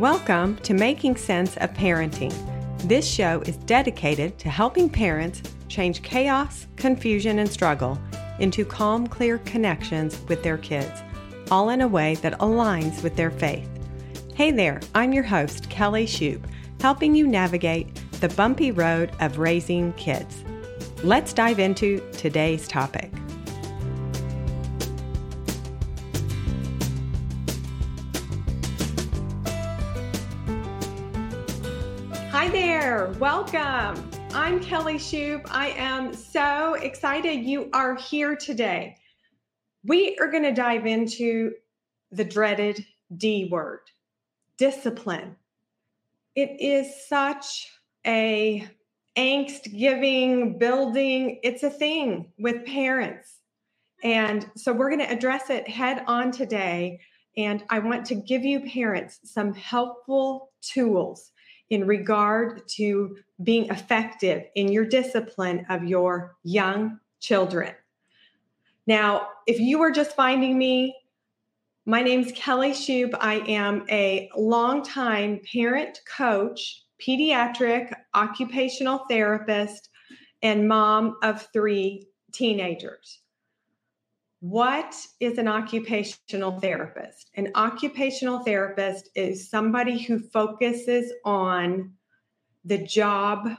Welcome 0.00 0.56
to 0.62 0.72
Making 0.72 1.14
Sense 1.16 1.58
of 1.58 1.74
Parenting. 1.74 2.32
This 2.88 3.06
show 3.06 3.42
is 3.42 3.58
dedicated 3.58 4.38
to 4.38 4.48
helping 4.48 4.88
parents 4.88 5.42
change 5.68 6.00
chaos, 6.00 6.66
confusion, 6.76 7.38
and 7.38 7.46
struggle 7.46 8.00
into 8.38 8.64
calm, 8.64 9.06
clear 9.06 9.36
connections 9.40 10.18
with 10.26 10.42
their 10.42 10.56
kids, 10.56 11.02
all 11.50 11.68
in 11.68 11.82
a 11.82 11.86
way 11.86 12.14
that 12.22 12.38
aligns 12.38 13.02
with 13.02 13.14
their 13.14 13.30
faith. 13.30 13.68
Hey 14.34 14.50
there, 14.50 14.80
I'm 14.94 15.12
your 15.12 15.22
host, 15.22 15.68
Kelly 15.68 16.06
Shoup, 16.06 16.42
helping 16.80 17.14
you 17.14 17.26
navigate 17.26 17.94
the 18.22 18.30
bumpy 18.30 18.70
road 18.70 19.12
of 19.20 19.36
raising 19.36 19.92
kids. 19.92 20.42
Let's 21.04 21.34
dive 21.34 21.58
into 21.58 22.00
today's 22.12 22.66
topic. 22.66 23.12
There, 32.90 33.06
welcome. 33.20 34.10
I'm 34.34 34.58
Kelly 34.58 34.96
Shoup. 34.96 35.46
I 35.48 35.68
am 35.76 36.12
so 36.12 36.74
excited 36.74 37.44
you 37.44 37.70
are 37.72 37.94
here 37.94 38.34
today. 38.34 38.96
We 39.84 40.18
are 40.18 40.28
going 40.28 40.42
to 40.42 40.52
dive 40.52 40.86
into 40.86 41.52
the 42.10 42.24
dreaded 42.24 42.84
D 43.16 43.48
word 43.48 43.82
discipline. 44.58 45.36
It 46.34 46.60
is 46.60 47.06
such 47.06 47.70
a 48.04 48.66
angst 49.16 49.78
giving, 49.78 50.58
building, 50.58 51.38
it's 51.44 51.62
a 51.62 51.70
thing 51.70 52.32
with 52.40 52.66
parents. 52.66 53.36
And 54.02 54.50
so 54.56 54.72
we're 54.72 54.90
going 54.90 55.06
to 55.06 55.14
address 55.14 55.48
it 55.48 55.68
head 55.68 56.02
on 56.08 56.32
today. 56.32 56.98
And 57.36 57.62
I 57.70 57.78
want 57.78 58.04
to 58.06 58.16
give 58.16 58.42
you 58.42 58.68
parents 58.68 59.20
some 59.22 59.54
helpful 59.54 60.50
tools 60.60 61.30
in 61.70 61.86
regard 61.86 62.66
to 62.68 63.16
being 63.42 63.70
effective 63.70 64.44
in 64.56 64.70
your 64.70 64.84
discipline 64.84 65.64
of 65.70 65.84
your 65.84 66.36
young 66.42 66.98
children. 67.20 67.74
Now, 68.86 69.28
if 69.46 69.60
you 69.60 69.80
are 69.82 69.90
just 69.90 70.16
finding 70.16 70.58
me, 70.58 70.96
my 71.86 72.02
name 72.02 72.20
is 72.20 72.32
Kelly 72.32 72.72
Shoup. 72.72 73.16
I 73.20 73.36
am 73.46 73.86
a 73.88 74.28
longtime 74.36 75.40
parent 75.50 76.00
coach, 76.06 76.84
pediatric 77.00 77.92
occupational 78.14 79.06
therapist, 79.08 79.88
and 80.42 80.68
mom 80.68 81.16
of 81.22 81.48
three 81.52 82.06
teenagers. 82.32 83.20
What 84.40 84.96
is 85.20 85.36
an 85.36 85.48
occupational 85.48 86.58
therapist? 86.60 87.30
An 87.34 87.52
occupational 87.54 88.38
therapist 88.38 89.10
is 89.14 89.50
somebody 89.50 89.98
who 89.98 90.18
focuses 90.18 91.12
on 91.26 91.92
the 92.64 92.78
job. 92.78 93.50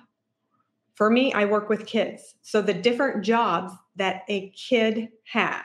For 0.95 1.11
me, 1.11 1.33
I 1.33 1.45
work 1.45 1.69
with 1.69 1.85
kids. 1.85 2.33
So 2.41 2.63
the 2.63 2.73
different 2.73 3.23
jobs 3.23 3.73
that 3.95 4.23
a 4.27 4.49
kid 4.49 5.09
has. 5.25 5.63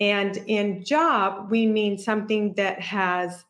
And 0.00 0.36
in 0.48 0.84
job, 0.84 1.48
we 1.48 1.66
mean 1.66 1.96
something 1.96 2.54
that 2.54 2.80
has 2.80 3.44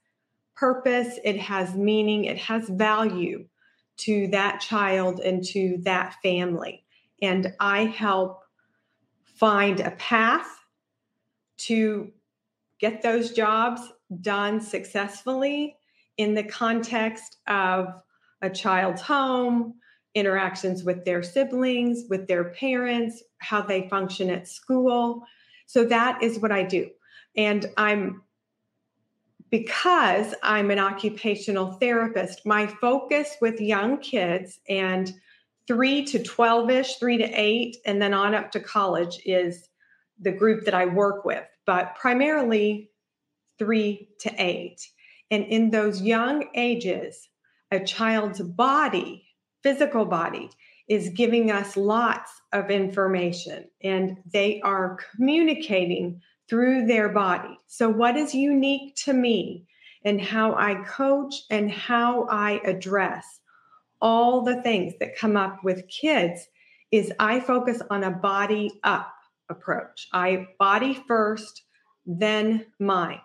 purpose, 0.54 1.18
it 1.24 1.38
has 1.38 1.74
meaning, 1.74 2.26
it 2.26 2.38
has 2.38 2.68
value 2.68 3.46
to 3.98 4.28
that 4.28 4.60
child 4.60 5.20
and 5.20 5.42
to 5.44 5.78
that 5.82 6.16
family. 6.22 6.84
And 7.22 7.54
I 7.58 7.84
help 7.84 8.42
find 9.24 9.80
a 9.80 9.92
path 9.92 10.57
to 11.58 12.12
get 12.80 13.02
those 13.02 13.32
jobs 13.32 13.82
done 14.20 14.60
successfully 14.60 15.76
in 16.16 16.34
the 16.34 16.44
context 16.44 17.36
of 17.46 18.02
a 18.42 18.50
child's 18.50 19.02
home, 19.02 19.74
interactions 20.14 20.84
with 20.84 21.04
their 21.04 21.22
siblings, 21.22 22.04
with 22.08 22.26
their 22.26 22.44
parents, 22.44 23.22
how 23.38 23.60
they 23.60 23.88
function 23.88 24.30
at 24.30 24.48
school. 24.48 25.22
So 25.66 25.84
that 25.84 26.22
is 26.22 26.38
what 26.38 26.52
I 26.52 26.62
do. 26.62 26.90
And 27.36 27.66
I'm 27.76 28.22
because 29.50 30.34
I'm 30.42 30.70
an 30.70 30.78
occupational 30.78 31.72
therapist, 31.72 32.44
my 32.44 32.66
focus 32.66 33.36
with 33.40 33.60
young 33.60 33.98
kids 33.98 34.60
and 34.68 35.12
three 35.66 36.04
to 36.04 36.22
12 36.22 36.70
ish, 36.70 36.96
three 36.96 37.16
to 37.16 37.24
eight, 37.24 37.78
and 37.86 38.00
then 38.00 38.12
on 38.12 38.34
up 38.34 38.50
to 38.52 38.60
college 38.60 39.20
is 39.24 39.68
the 40.20 40.32
group 40.32 40.64
that 40.64 40.74
I 40.74 40.86
work 40.86 41.24
with, 41.24 41.44
but 41.66 41.96
primarily 41.96 42.90
three 43.58 44.08
to 44.20 44.34
eight. 44.38 44.80
And 45.30 45.44
in 45.44 45.70
those 45.70 46.00
young 46.00 46.48
ages, 46.54 47.28
a 47.70 47.80
child's 47.80 48.40
body, 48.40 49.24
physical 49.62 50.04
body, 50.04 50.50
is 50.88 51.10
giving 51.10 51.50
us 51.50 51.76
lots 51.76 52.30
of 52.52 52.70
information 52.70 53.66
and 53.82 54.16
they 54.32 54.60
are 54.62 54.98
communicating 55.14 56.22
through 56.48 56.86
their 56.86 57.10
body. 57.10 57.58
So, 57.66 57.90
what 57.90 58.16
is 58.16 58.34
unique 58.34 58.96
to 59.04 59.12
me 59.12 59.66
and 60.04 60.20
how 60.20 60.54
I 60.54 60.76
coach 60.86 61.34
and 61.50 61.70
how 61.70 62.26
I 62.30 62.60
address 62.64 63.40
all 64.00 64.42
the 64.42 64.62
things 64.62 64.94
that 65.00 65.18
come 65.18 65.36
up 65.36 65.62
with 65.62 65.88
kids 65.88 66.46
is 66.90 67.12
I 67.18 67.40
focus 67.40 67.82
on 67.90 68.04
a 68.04 68.10
body 68.10 68.80
up 68.82 69.12
approach. 69.48 70.08
I 70.12 70.48
body 70.58 71.02
first, 71.06 71.62
then 72.06 72.66
mind, 72.78 73.20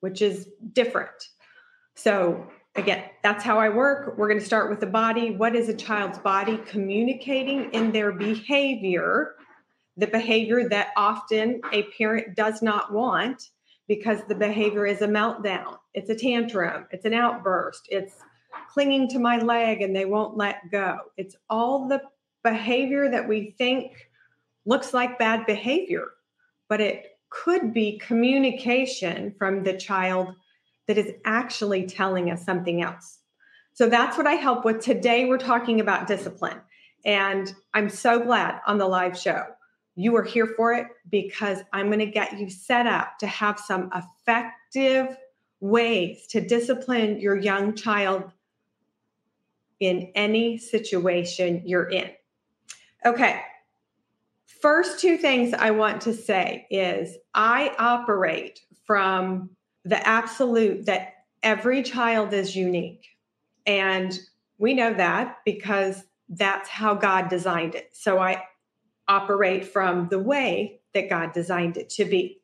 which 0.00 0.22
is 0.22 0.48
different. 0.72 1.28
So, 1.94 2.46
again, 2.74 3.04
that's 3.22 3.42
how 3.42 3.58
I 3.58 3.68
work. 3.68 4.16
We're 4.16 4.28
going 4.28 4.40
to 4.40 4.46
start 4.46 4.70
with 4.70 4.80
the 4.80 4.86
body. 4.86 5.30
What 5.30 5.56
is 5.56 5.68
a 5.68 5.74
child's 5.74 6.18
body 6.18 6.58
communicating 6.66 7.72
in 7.72 7.92
their 7.92 8.12
behavior? 8.12 9.34
The 9.96 10.06
behavior 10.06 10.68
that 10.68 10.88
often 10.96 11.60
a 11.72 11.82
parent 11.96 12.36
does 12.36 12.62
not 12.62 12.92
want 12.92 13.50
because 13.88 14.20
the 14.28 14.34
behavior 14.34 14.86
is 14.86 15.00
a 15.00 15.08
meltdown, 15.08 15.78
it's 15.94 16.10
a 16.10 16.14
tantrum, 16.14 16.86
it's 16.90 17.06
an 17.06 17.14
outburst, 17.14 17.88
it's 17.90 18.16
clinging 18.70 19.08
to 19.08 19.18
my 19.18 19.38
leg 19.38 19.80
and 19.80 19.96
they 19.96 20.04
won't 20.04 20.36
let 20.36 20.70
go. 20.70 20.98
It's 21.16 21.34
all 21.48 21.88
the 21.88 22.02
behavior 22.44 23.10
that 23.10 23.26
we 23.26 23.54
think 23.56 24.07
looks 24.68 24.92
like 24.92 25.18
bad 25.18 25.46
behavior, 25.46 26.08
but 26.68 26.80
it 26.80 27.18
could 27.30 27.72
be 27.72 27.98
communication 27.98 29.34
from 29.38 29.62
the 29.64 29.76
child 29.76 30.34
that 30.86 30.98
is 30.98 31.12
actually 31.24 31.86
telling 31.86 32.30
us 32.30 32.44
something 32.44 32.82
else. 32.82 33.18
So 33.72 33.88
that's 33.88 34.18
what 34.18 34.26
I 34.26 34.34
help 34.34 34.64
with. 34.64 34.80
Today, 34.80 35.24
we're 35.24 35.38
talking 35.38 35.80
about 35.80 36.06
discipline. 36.06 36.60
And 37.04 37.54
I'm 37.72 37.88
so 37.88 38.20
glad 38.20 38.60
on 38.66 38.78
the 38.78 38.86
live 38.86 39.18
show 39.18 39.44
you 39.94 40.14
are 40.16 40.22
here 40.22 40.46
for 40.56 40.72
it 40.74 40.86
because 41.10 41.58
I'm 41.72 41.86
going 41.86 41.98
to 41.98 42.06
get 42.06 42.38
you 42.38 42.48
set 42.48 42.86
up 42.86 43.18
to 43.18 43.26
have 43.26 43.58
some 43.58 43.90
effective 43.92 45.16
ways 45.58 46.28
to 46.28 46.40
discipline 46.40 47.18
your 47.18 47.36
young 47.36 47.74
child 47.74 48.30
in 49.80 50.12
any 50.14 50.56
situation 50.56 51.62
you're 51.64 51.88
in. 51.88 52.10
Okay, 53.04 53.40
First, 54.60 54.98
two 54.98 55.16
things 55.16 55.54
I 55.54 55.70
want 55.70 56.00
to 56.02 56.12
say 56.12 56.66
is 56.70 57.16
I 57.34 57.74
operate 57.78 58.60
from 58.84 59.50
the 59.84 60.04
absolute 60.06 60.86
that 60.86 61.14
every 61.42 61.82
child 61.82 62.32
is 62.32 62.56
unique. 62.56 63.06
And 63.66 64.18
we 64.58 64.74
know 64.74 64.92
that 64.94 65.38
because 65.44 66.02
that's 66.28 66.68
how 66.68 66.94
God 66.94 67.28
designed 67.28 67.74
it. 67.74 67.90
So 67.92 68.18
I 68.18 68.42
operate 69.06 69.66
from 69.66 70.08
the 70.08 70.18
way 70.18 70.80
that 70.92 71.08
God 71.08 71.32
designed 71.32 71.76
it 71.76 71.88
to 71.90 72.04
be. 72.04 72.40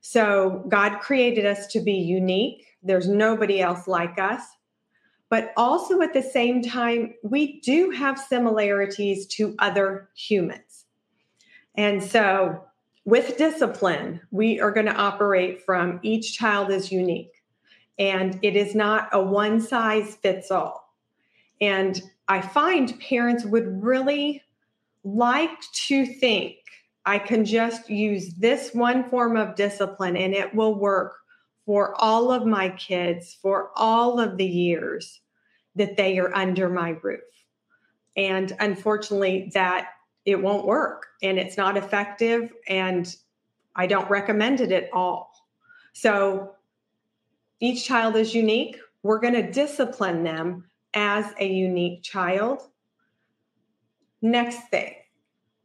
So 0.00 0.64
God 0.68 1.00
created 1.00 1.46
us 1.46 1.66
to 1.68 1.80
be 1.80 1.94
unique. 1.94 2.66
There's 2.82 3.08
nobody 3.08 3.60
else 3.60 3.88
like 3.88 4.18
us. 4.18 4.42
But 5.30 5.52
also 5.56 6.02
at 6.02 6.12
the 6.12 6.22
same 6.22 6.62
time, 6.62 7.14
we 7.22 7.60
do 7.60 7.90
have 7.90 8.18
similarities 8.18 9.26
to 9.28 9.54
other 9.58 10.10
humans. 10.14 10.73
And 11.76 12.02
so, 12.02 12.64
with 13.04 13.36
discipline, 13.36 14.20
we 14.30 14.60
are 14.60 14.70
going 14.70 14.86
to 14.86 14.94
operate 14.94 15.62
from 15.62 16.00
each 16.02 16.38
child 16.38 16.70
is 16.70 16.90
unique. 16.90 17.42
And 17.98 18.38
it 18.42 18.56
is 18.56 18.74
not 18.74 19.08
a 19.12 19.22
one 19.22 19.60
size 19.60 20.16
fits 20.16 20.50
all. 20.50 20.94
And 21.60 22.00
I 22.28 22.40
find 22.40 22.98
parents 23.00 23.44
would 23.44 23.82
really 23.82 24.42
like 25.04 25.60
to 25.86 26.06
think 26.06 26.56
I 27.06 27.18
can 27.18 27.44
just 27.44 27.90
use 27.90 28.34
this 28.34 28.72
one 28.72 29.08
form 29.10 29.36
of 29.36 29.56
discipline 29.56 30.16
and 30.16 30.32
it 30.32 30.54
will 30.54 30.74
work 30.74 31.16
for 31.66 31.94
all 32.00 32.30
of 32.30 32.46
my 32.46 32.70
kids 32.70 33.36
for 33.40 33.70
all 33.76 34.18
of 34.18 34.36
the 34.36 34.46
years 34.46 35.20
that 35.76 35.96
they 35.96 36.18
are 36.18 36.34
under 36.34 36.68
my 36.68 36.90
roof. 37.02 37.20
And 38.16 38.56
unfortunately, 38.60 39.50
that 39.54 39.88
it 40.24 40.40
won't 40.40 40.66
work 40.66 41.06
and 41.22 41.38
it's 41.38 41.56
not 41.56 41.76
effective 41.76 42.52
and 42.68 43.16
I 43.76 43.86
don't 43.86 44.08
recommend 44.08 44.60
it 44.60 44.72
at 44.72 44.88
all. 44.92 45.32
So 45.92 46.54
each 47.60 47.86
child 47.86 48.16
is 48.16 48.34
unique. 48.34 48.78
we're 49.02 49.18
going 49.18 49.34
to 49.34 49.50
discipline 49.50 50.24
them 50.24 50.64
as 50.94 51.34
a 51.38 51.46
unique 51.46 52.02
child. 52.02 52.62
Next 54.22 54.68
thing, 54.70 54.94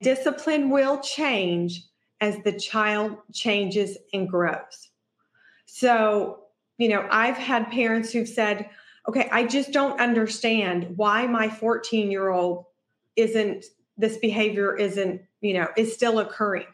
discipline 0.02 0.70
will 0.70 1.00
change 1.00 1.86
as 2.20 2.38
the 2.44 2.52
child 2.52 3.18
changes 3.34 3.98
and 4.14 4.28
grows. 4.28 4.90
So, 5.66 6.44
you 6.78 6.90
know, 6.90 7.08
I've 7.10 7.38
had 7.38 7.72
parents 7.72 8.12
who've 8.12 8.28
said, 8.28 8.70
okay, 9.08 9.30
I 9.32 9.46
just 9.46 9.72
don't 9.72 10.00
understand 10.02 10.98
why 10.98 11.28
my 11.28 11.50
14 11.50 12.12
year 12.12 12.30
old 12.30 12.66
isn't, 13.16 13.66
this 14.00 14.18
behavior 14.18 14.76
isn't, 14.76 15.22
you 15.42 15.54
know, 15.54 15.68
is 15.78 15.94
still 15.94 16.20
occurring. 16.20 16.66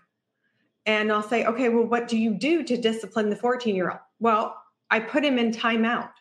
And 0.86 1.12
I'll 1.12 1.24
say, 1.24 1.46
okay, 1.46 1.70
well, 1.70 1.86
what 1.86 2.08
do 2.08 2.18
you 2.18 2.36
do 2.36 2.64
to 2.64 2.78
discipline 2.78 3.30
the 3.30 3.36
14 3.36 3.76
year 3.76 3.90
old? 3.90 4.00
Well, 4.20 4.56
I 4.92 5.00
put 5.00 5.26
him 5.26 5.40
in 5.40 5.52
timeout. 5.52 6.12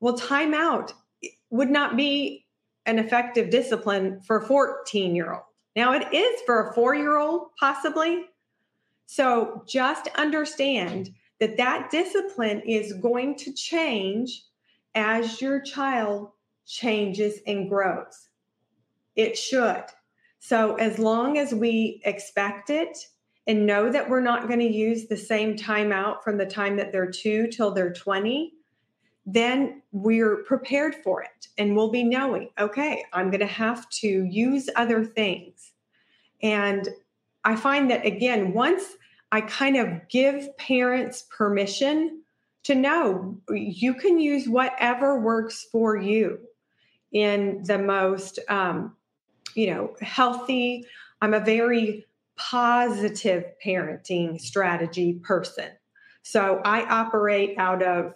Well, 0.00 0.16
timeout 0.18 0.92
would 1.50 1.70
not 1.70 1.96
be 1.96 2.44
an 2.84 2.98
effective 2.98 3.48
discipline 3.48 4.20
for 4.20 4.38
a 4.38 4.46
14 4.46 5.14
year 5.16 5.32
old. 5.32 5.44
Now, 5.74 5.92
it 5.94 6.12
is 6.12 6.42
for 6.44 6.68
a 6.68 6.74
four 6.74 6.94
year 6.94 7.16
old, 7.16 7.48
possibly. 7.58 8.26
So 9.06 9.64
just 9.66 10.08
understand 10.16 11.10
that 11.40 11.56
that 11.56 11.90
discipline 11.90 12.60
is 12.60 12.92
going 12.92 13.36
to 13.36 13.52
change 13.52 14.42
as 14.94 15.40
your 15.40 15.60
child 15.60 16.28
changes 16.66 17.40
and 17.46 17.68
grows. 17.68 18.28
It 19.16 19.36
should. 19.36 19.84
So, 20.46 20.74
as 20.74 20.98
long 20.98 21.38
as 21.38 21.54
we 21.54 22.02
expect 22.04 22.68
it 22.68 22.98
and 23.46 23.64
know 23.64 23.90
that 23.90 24.10
we're 24.10 24.20
not 24.20 24.46
going 24.46 24.60
to 24.60 24.70
use 24.70 25.06
the 25.06 25.16
same 25.16 25.56
timeout 25.56 26.22
from 26.22 26.36
the 26.36 26.44
time 26.44 26.76
that 26.76 26.92
they're 26.92 27.10
two 27.10 27.46
till 27.46 27.70
they're 27.70 27.94
20, 27.94 28.52
then 29.24 29.80
we're 29.92 30.44
prepared 30.44 30.96
for 30.96 31.22
it 31.22 31.48
and 31.56 31.74
we'll 31.74 31.90
be 31.90 32.04
knowing, 32.04 32.50
okay, 32.58 33.06
I'm 33.14 33.30
going 33.30 33.40
to 33.40 33.46
have 33.46 33.88
to 34.00 34.06
use 34.06 34.68
other 34.76 35.02
things. 35.02 35.72
And 36.42 36.90
I 37.42 37.56
find 37.56 37.90
that, 37.90 38.04
again, 38.04 38.52
once 38.52 38.84
I 39.32 39.40
kind 39.40 39.78
of 39.78 40.10
give 40.10 40.54
parents 40.58 41.24
permission 41.34 42.20
to 42.64 42.74
know 42.74 43.40
you 43.48 43.94
can 43.94 44.18
use 44.18 44.46
whatever 44.46 45.18
works 45.18 45.66
for 45.72 45.96
you 45.96 46.38
in 47.12 47.62
the 47.62 47.78
most, 47.78 48.40
um, 48.50 48.94
you 49.54 49.68
know, 49.68 49.94
healthy. 50.00 50.86
I'm 51.20 51.34
a 51.34 51.40
very 51.40 52.06
positive 52.36 53.44
parenting 53.64 54.40
strategy 54.40 55.14
person. 55.22 55.70
So 56.22 56.60
I 56.64 56.84
operate 56.84 57.56
out 57.58 57.82
of 57.82 58.14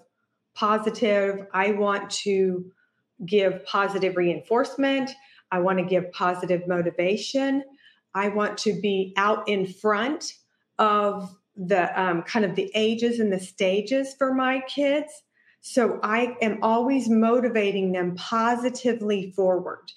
positive. 0.55 1.47
I 1.53 1.73
want 1.73 2.11
to 2.11 2.71
give 3.25 3.65
positive 3.65 4.17
reinforcement. 4.17 5.11
I 5.51 5.61
want 5.61 5.79
to 5.79 5.85
give 5.85 6.11
positive 6.13 6.67
motivation. 6.67 7.63
I 8.15 8.29
want 8.29 8.59
to 8.59 8.81
be 8.81 9.15
out 9.17 9.49
in 9.49 9.67
front 9.67 10.33
of 10.79 11.35
the 11.57 12.01
um, 12.01 12.23
kind 12.23 12.45
of 12.45 12.55
the 12.55 12.71
ages 12.75 13.19
and 13.19 13.33
the 13.33 13.41
stages 13.41 14.15
for 14.15 14.33
my 14.33 14.61
kids. 14.69 15.13
So 15.61 15.99
I 16.03 16.37
am 16.41 16.59
always 16.63 17.09
motivating 17.09 17.93
them 17.93 18.15
positively 18.15 19.33
forward. 19.33 19.93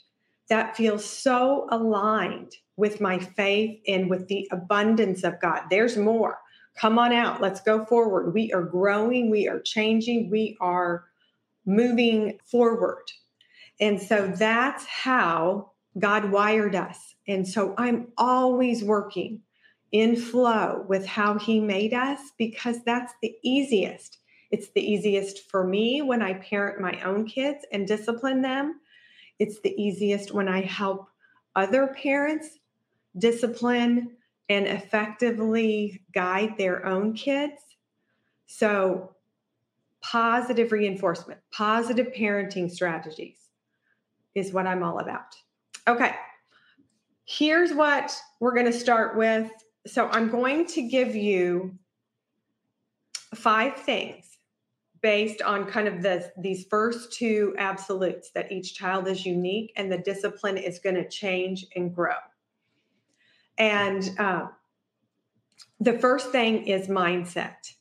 That 0.51 0.75
feels 0.75 1.05
so 1.05 1.65
aligned 1.71 2.57
with 2.75 2.99
my 2.99 3.19
faith 3.19 3.79
and 3.87 4.09
with 4.09 4.27
the 4.27 4.49
abundance 4.51 5.23
of 5.23 5.39
God. 5.39 5.61
There's 5.69 5.95
more. 5.95 6.39
Come 6.75 6.99
on 6.99 7.13
out. 7.13 7.39
Let's 7.39 7.61
go 7.61 7.85
forward. 7.85 8.33
We 8.33 8.51
are 8.51 8.61
growing, 8.61 9.29
we 9.29 9.47
are 9.47 9.61
changing, 9.61 10.29
we 10.29 10.57
are 10.59 11.05
moving 11.65 12.37
forward. 12.43 13.05
And 13.79 14.01
so 14.01 14.27
that's 14.27 14.85
how 14.85 15.71
God 15.97 16.31
wired 16.33 16.75
us. 16.75 17.15
And 17.29 17.47
so 17.47 17.73
I'm 17.77 18.09
always 18.17 18.83
working 18.83 19.39
in 19.93 20.17
flow 20.17 20.83
with 20.85 21.05
how 21.05 21.39
He 21.39 21.61
made 21.61 21.93
us 21.93 22.19
because 22.37 22.83
that's 22.83 23.13
the 23.21 23.33
easiest. 23.41 24.17
It's 24.51 24.67
the 24.71 24.81
easiest 24.81 25.49
for 25.49 25.65
me 25.65 26.01
when 26.01 26.21
I 26.21 26.33
parent 26.33 26.81
my 26.81 27.01
own 27.03 27.25
kids 27.25 27.65
and 27.71 27.87
discipline 27.87 28.41
them. 28.41 28.80
It's 29.41 29.59
the 29.61 29.73
easiest 29.81 30.31
when 30.31 30.47
I 30.47 30.61
help 30.61 31.07
other 31.55 31.87
parents 31.87 32.59
discipline 33.17 34.11
and 34.49 34.67
effectively 34.67 36.03
guide 36.13 36.59
their 36.59 36.85
own 36.85 37.13
kids. 37.13 37.59
So, 38.45 39.15
positive 39.99 40.71
reinforcement, 40.71 41.39
positive 41.51 42.13
parenting 42.15 42.69
strategies 42.69 43.39
is 44.35 44.53
what 44.53 44.67
I'm 44.67 44.83
all 44.83 44.99
about. 44.99 45.35
Okay, 45.87 46.13
here's 47.25 47.73
what 47.73 48.15
we're 48.39 48.53
going 48.53 48.71
to 48.71 48.79
start 48.79 49.17
with. 49.17 49.49
So, 49.87 50.07
I'm 50.09 50.29
going 50.29 50.67
to 50.67 50.83
give 50.83 51.15
you 51.15 51.79
five 53.33 53.75
things 53.75 54.30
based 55.01 55.41
on 55.41 55.65
kind 55.65 55.87
of 55.87 56.01
the, 56.01 56.31
these 56.37 56.65
first 56.69 57.11
two 57.11 57.55
absolutes 57.57 58.31
that 58.31 58.51
each 58.51 58.75
child 58.75 59.07
is 59.07 59.25
unique 59.25 59.73
and 59.75 59.91
the 59.91 59.97
discipline 59.97 60.57
is 60.57 60.79
going 60.79 60.95
to 60.95 61.07
change 61.07 61.65
and 61.75 61.93
grow. 61.93 62.15
And 63.57 64.11
uh, 64.19 64.47
the 65.79 65.97
first 65.97 66.31
thing 66.31 66.67
is 66.67 66.87
mindset. 66.87 67.73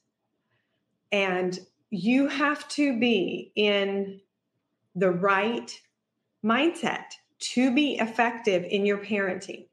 And 1.13 1.59
you 1.91 2.29
have 2.29 2.67
to 2.69 2.99
be 2.99 3.53
in 3.55 4.21
the 4.95 5.11
right 5.11 5.79
mindset 6.45 7.05
to 7.41 7.75
be 7.75 7.95
effective 7.95 8.65
in 8.65 8.87
your 8.87 8.99
parenting. 8.99 9.67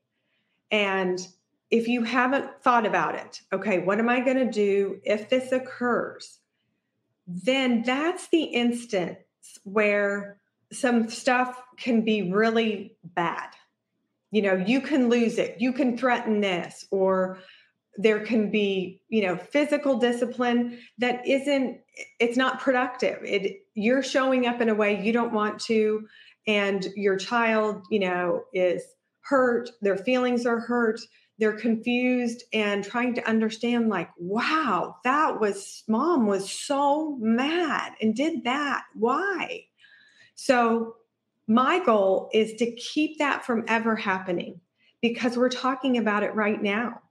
And 0.72 1.26
if 1.70 1.88
you 1.88 2.04
haven't 2.04 2.62
thought 2.62 2.86
about 2.86 3.16
it, 3.16 3.42
okay, 3.54 3.80
what 3.80 4.00
am 4.00 4.10
I 4.10 4.22
going 4.22 4.38
to 4.38 4.52
do 4.52 5.00
if 5.04 5.30
this 5.30 5.52
occurs? 5.52 6.40
Then 7.28 7.84
that's 7.84 8.30
the 8.30 8.44
instance 8.44 9.20
where 9.64 10.40
some 10.72 11.10
stuff 11.10 11.62
can 11.78 12.02
be 12.02 12.32
really 12.32 12.96
bad. 13.04 13.50
You 14.32 14.42
know 14.42 14.56
you 14.56 14.82
can 14.82 15.10
lose 15.10 15.38
it 15.38 15.56
you 15.60 15.72
can 15.72 15.98
threaten 15.98 16.42
this 16.42 16.86
or 16.92 17.40
there 17.98 18.20
can 18.20 18.52
be 18.52 19.02
you 19.10 19.22
know 19.22 19.38
physical 19.38 19.98
discipline 19.98 20.80
that 20.98 21.26
isn't 21.28 21.80
it's 22.20 22.38
not 22.38 22.60
productive. 22.60 23.20
It 23.24 23.66
you're 23.74 24.04
showing 24.04 24.46
up 24.46 24.62
in 24.62 24.70
a 24.70 24.76
way 24.76 25.02
you 25.02 25.14
don't 25.14 25.34
want 25.34 25.60
to 25.62 26.08
and 26.46 26.88
your 26.96 27.18
child 27.18 27.84
you 27.90 28.00
know 28.00 28.44
is 28.54 28.84
hurt 29.22 29.70
their 29.82 29.98
feelings 29.98 30.46
are 30.46 30.60
hurt 30.60 31.00
they're 31.40 31.54
confused 31.54 32.44
and 32.54 32.84
trying 32.84 33.14
to 33.14 33.28
understand 33.28 33.90
like 33.90 34.10
wow 34.18 34.96
that 35.04 35.40
was 35.40 35.84
mom 35.88 36.26
was 36.28 36.52
so 36.52 37.16
mad 37.20 37.94
and 38.02 38.16
did 38.16 38.44
that 38.44 38.84
why 38.96 39.64
so 40.36 40.96
my 41.48 41.84
goal 41.84 42.30
is 42.34 42.54
to 42.56 42.72
keep 42.74 43.18
that 43.20 43.46
from 43.46 43.64
ever 43.68 43.96
happening 43.96 44.60
because 45.02 45.38
we're 45.38 45.50
talking 45.50 45.98
about 45.98 46.24
it 46.24 46.36
right 46.36 46.62
now. 46.62 47.02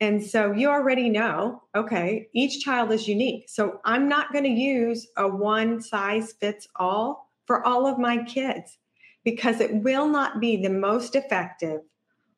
And 0.00 0.24
so 0.24 0.52
you 0.52 0.68
already 0.68 1.08
know, 1.08 1.62
okay, 1.76 2.28
each 2.32 2.64
child 2.64 2.90
is 2.90 3.06
unique. 3.06 3.48
So 3.48 3.80
I'm 3.84 4.08
not 4.08 4.32
going 4.32 4.44
to 4.44 4.50
use 4.50 5.06
a 5.16 5.28
one 5.28 5.80
size 5.80 6.32
fits 6.32 6.66
all 6.76 7.30
for 7.46 7.64
all 7.64 7.86
of 7.86 7.98
my 7.98 8.24
kids 8.24 8.78
because 9.24 9.60
it 9.60 9.82
will 9.82 10.08
not 10.08 10.40
be 10.40 10.56
the 10.56 10.70
most 10.70 11.14
effective 11.14 11.82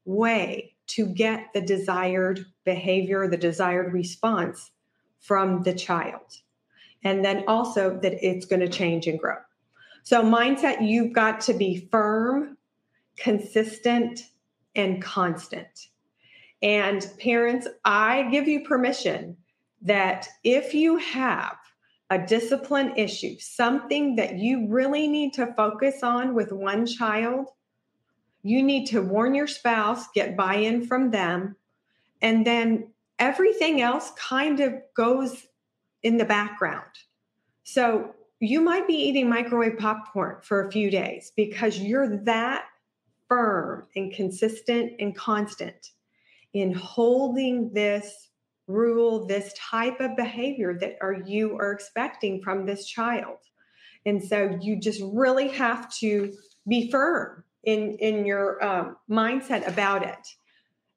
way 0.04 0.73
to 0.88 1.06
get 1.06 1.52
the 1.54 1.60
desired 1.60 2.44
behavior, 2.64 3.28
the 3.28 3.36
desired 3.36 3.92
response 3.92 4.70
from 5.20 5.62
the 5.62 5.74
child. 5.74 6.40
And 7.02 7.24
then 7.24 7.44
also 7.46 7.98
that 8.00 8.14
it's 8.26 8.46
going 8.46 8.60
to 8.60 8.68
change 8.68 9.06
and 9.06 9.18
grow. 9.18 9.36
So, 10.02 10.22
mindset, 10.22 10.86
you've 10.86 11.12
got 11.12 11.40
to 11.42 11.54
be 11.54 11.88
firm, 11.90 12.58
consistent, 13.16 14.20
and 14.74 15.02
constant. 15.02 15.88
And 16.62 17.06
parents, 17.18 17.68
I 17.84 18.28
give 18.30 18.48
you 18.48 18.64
permission 18.64 19.36
that 19.82 20.28
if 20.44 20.74
you 20.74 20.96
have 20.96 21.56
a 22.10 22.18
discipline 22.18 22.92
issue, 22.96 23.36
something 23.38 24.16
that 24.16 24.38
you 24.38 24.68
really 24.68 25.08
need 25.08 25.32
to 25.34 25.54
focus 25.54 26.02
on 26.02 26.34
with 26.34 26.52
one 26.52 26.86
child, 26.86 27.48
you 28.44 28.62
need 28.62 28.84
to 28.84 29.00
warn 29.00 29.34
your 29.34 29.46
spouse, 29.46 30.06
get 30.14 30.36
buy 30.36 30.56
in 30.56 30.86
from 30.86 31.10
them, 31.10 31.56
and 32.20 32.46
then 32.46 32.92
everything 33.18 33.80
else 33.80 34.12
kind 34.16 34.60
of 34.60 34.74
goes 34.94 35.46
in 36.02 36.18
the 36.18 36.26
background. 36.26 36.90
So 37.64 38.14
you 38.40 38.60
might 38.60 38.86
be 38.86 38.94
eating 38.94 39.30
microwave 39.30 39.78
popcorn 39.78 40.36
for 40.42 40.66
a 40.66 40.70
few 40.70 40.90
days 40.90 41.32
because 41.34 41.78
you're 41.78 42.18
that 42.24 42.66
firm 43.28 43.86
and 43.96 44.12
consistent 44.12 44.92
and 45.00 45.16
constant 45.16 45.92
in 46.52 46.74
holding 46.74 47.72
this 47.72 48.28
rule, 48.66 49.26
this 49.26 49.54
type 49.56 50.00
of 50.00 50.16
behavior 50.16 50.78
that 50.80 50.98
are 51.00 51.14
you 51.14 51.56
are 51.56 51.72
expecting 51.72 52.42
from 52.42 52.66
this 52.66 52.86
child. 52.86 53.38
And 54.04 54.22
so 54.22 54.58
you 54.60 54.78
just 54.78 55.00
really 55.02 55.48
have 55.48 55.90
to 55.96 56.34
be 56.68 56.90
firm 56.90 57.42
in 57.66 57.96
in 57.98 58.24
your 58.24 58.64
um, 58.64 58.96
mindset 59.10 59.66
about 59.68 60.02
it. 60.02 60.26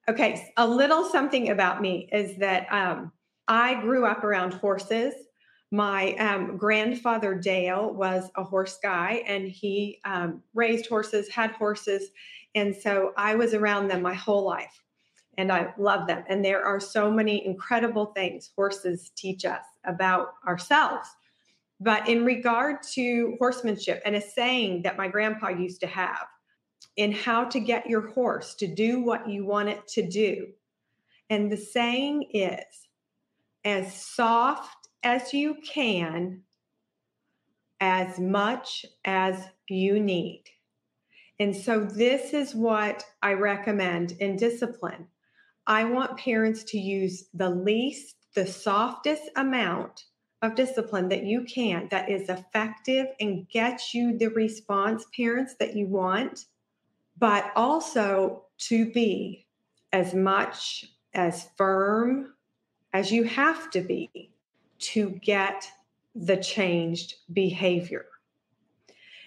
Okay, 0.08 0.50
a 0.56 0.66
little 0.66 1.04
something 1.04 1.50
about 1.50 1.82
me 1.82 2.08
is 2.12 2.36
that 2.38 2.66
um, 2.72 3.12
I 3.46 3.80
grew 3.80 4.06
up 4.06 4.24
around 4.24 4.54
horses. 4.54 5.14
My 5.70 6.14
um, 6.14 6.56
grandfather 6.56 7.34
Dale 7.34 7.92
was 7.92 8.30
a 8.36 8.42
horse 8.42 8.78
guy, 8.82 9.22
and 9.26 9.46
he 9.48 10.00
um, 10.06 10.42
raised 10.54 10.86
horses, 10.86 11.28
had 11.28 11.50
horses, 11.52 12.08
and 12.54 12.74
so 12.74 13.12
I 13.18 13.34
was 13.34 13.52
around 13.52 13.88
them 13.88 14.00
my 14.00 14.14
whole 14.14 14.44
life, 14.44 14.82
and 15.36 15.52
I 15.52 15.74
love 15.78 16.06
them. 16.06 16.24
And 16.28 16.42
there 16.42 16.64
are 16.64 16.80
so 16.80 17.10
many 17.10 17.44
incredible 17.44 18.06
things 18.06 18.50
horses 18.56 19.12
teach 19.14 19.44
us 19.44 19.64
about 19.84 20.34
ourselves. 20.46 21.08
But 21.80 22.08
in 22.08 22.24
regard 22.24 22.82
to 22.94 23.36
horsemanship, 23.38 24.02
and 24.04 24.16
a 24.16 24.20
saying 24.20 24.82
that 24.82 24.96
my 24.96 25.06
grandpa 25.06 25.48
used 25.48 25.80
to 25.82 25.86
have 25.86 26.26
in 26.98 27.12
how 27.12 27.44
to 27.44 27.60
get 27.60 27.88
your 27.88 28.08
horse 28.08 28.56
to 28.56 28.66
do 28.66 29.00
what 29.00 29.28
you 29.28 29.46
want 29.46 29.68
it 29.68 29.86
to 29.86 30.06
do. 30.06 30.48
And 31.30 31.50
the 31.50 31.56
saying 31.56 32.24
is 32.34 32.88
as 33.64 33.94
soft 33.94 34.88
as 35.04 35.32
you 35.32 35.56
can, 35.64 36.42
as 37.80 38.18
much 38.18 38.84
as 39.04 39.44
you 39.68 40.00
need. 40.00 40.42
And 41.38 41.54
so, 41.54 41.84
this 41.84 42.34
is 42.34 42.52
what 42.52 43.04
I 43.22 43.34
recommend 43.34 44.12
in 44.18 44.36
discipline. 44.36 45.06
I 45.68 45.84
want 45.84 46.18
parents 46.18 46.64
to 46.64 46.78
use 46.78 47.28
the 47.32 47.50
least, 47.50 48.16
the 48.34 48.46
softest 48.46 49.22
amount 49.36 50.06
of 50.42 50.56
discipline 50.56 51.08
that 51.10 51.24
you 51.24 51.44
can 51.44 51.86
that 51.92 52.10
is 52.10 52.28
effective 52.28 53.06
and 53.20 53.48
gets 53.48 53.94
you 53.94 54.18
the 54.18 54.30
response, 54.30 55.06
parents, 55.14 55.54
that 55.60 55.76
you 55.76 55.86
want 55.86 56.46
but 57.18 57.50
also 57.56 58.44
to 58.58 58.90
be 58.90 59.46
as 59.92 60.14
much 60.14 60.84
as 61.14 61.48
firm 61.56 62.34
as 62.92 63.10
you 63.10 63.24
have 63.24 63.70
to 63.70 63.80
be 63.80 64.30
to 64.78 65.10
get 65.22 65.66
the 66.14 66.36
changed 66.36 67.14
behavior. 67.32 68.06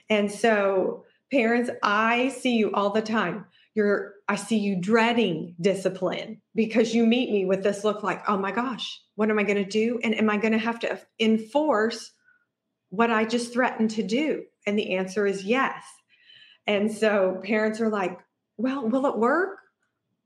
And 0.09 0.31
so, 0.31 1.05
parents, 1.31 1.69
I 1.83 2.29
see 2.29 2.57
you 2.57 2.71
all 2.73 2.89
the 2.89 3.01
time. 3.01 3.45
You're, 3.73 4.15
I 4.27 4.35
see 4.35 4.57
you 4.57 4.75
dreading 4.75 5.55
discipline 5.61 6.41
because 6.53 6.93
you 6.93 7.05
meet 7.05 7.31
me 7.31 7.45
with 7.45 7.63
this 7.63 7.85
look 7.85 8.03
like, 8.03 8.21
oh 8.27 8.37
my 8.37 8.51
gosh, 8.51 9.01
what 9.15 9.29
am 9.29 9.39
I 9.39 9.43
going 9.43 9.63
to 9.63 9.69
do? 9.69 9.99
And 10.03 10.13
am 10.13 10.29
I 10.29 10.37
going 10.37 10.51
to 10.51 10.59
have 10.59 10.79
to 10.79 10.99
enforce 11.19 12.11
what 12.89 13.09
I 13.09 13.23
just 13.23 13.53
threatened 13.53 13.91
to 13.91 14.03
do? 14.03 14.43
And 14.67 14.77
the 14.77 14.95
answer 14.97 15.25
is 15.25 15.45
yes. 15.45 15.81
And 16.67 16.91
so 16.91 17.41
parents 17.43 17.81
are 17.81 17.89
like, 17.89 18.19
well, 18.57 18.87
will 18.87 19.05
it 19.07 19.17
work? 19.17 19.57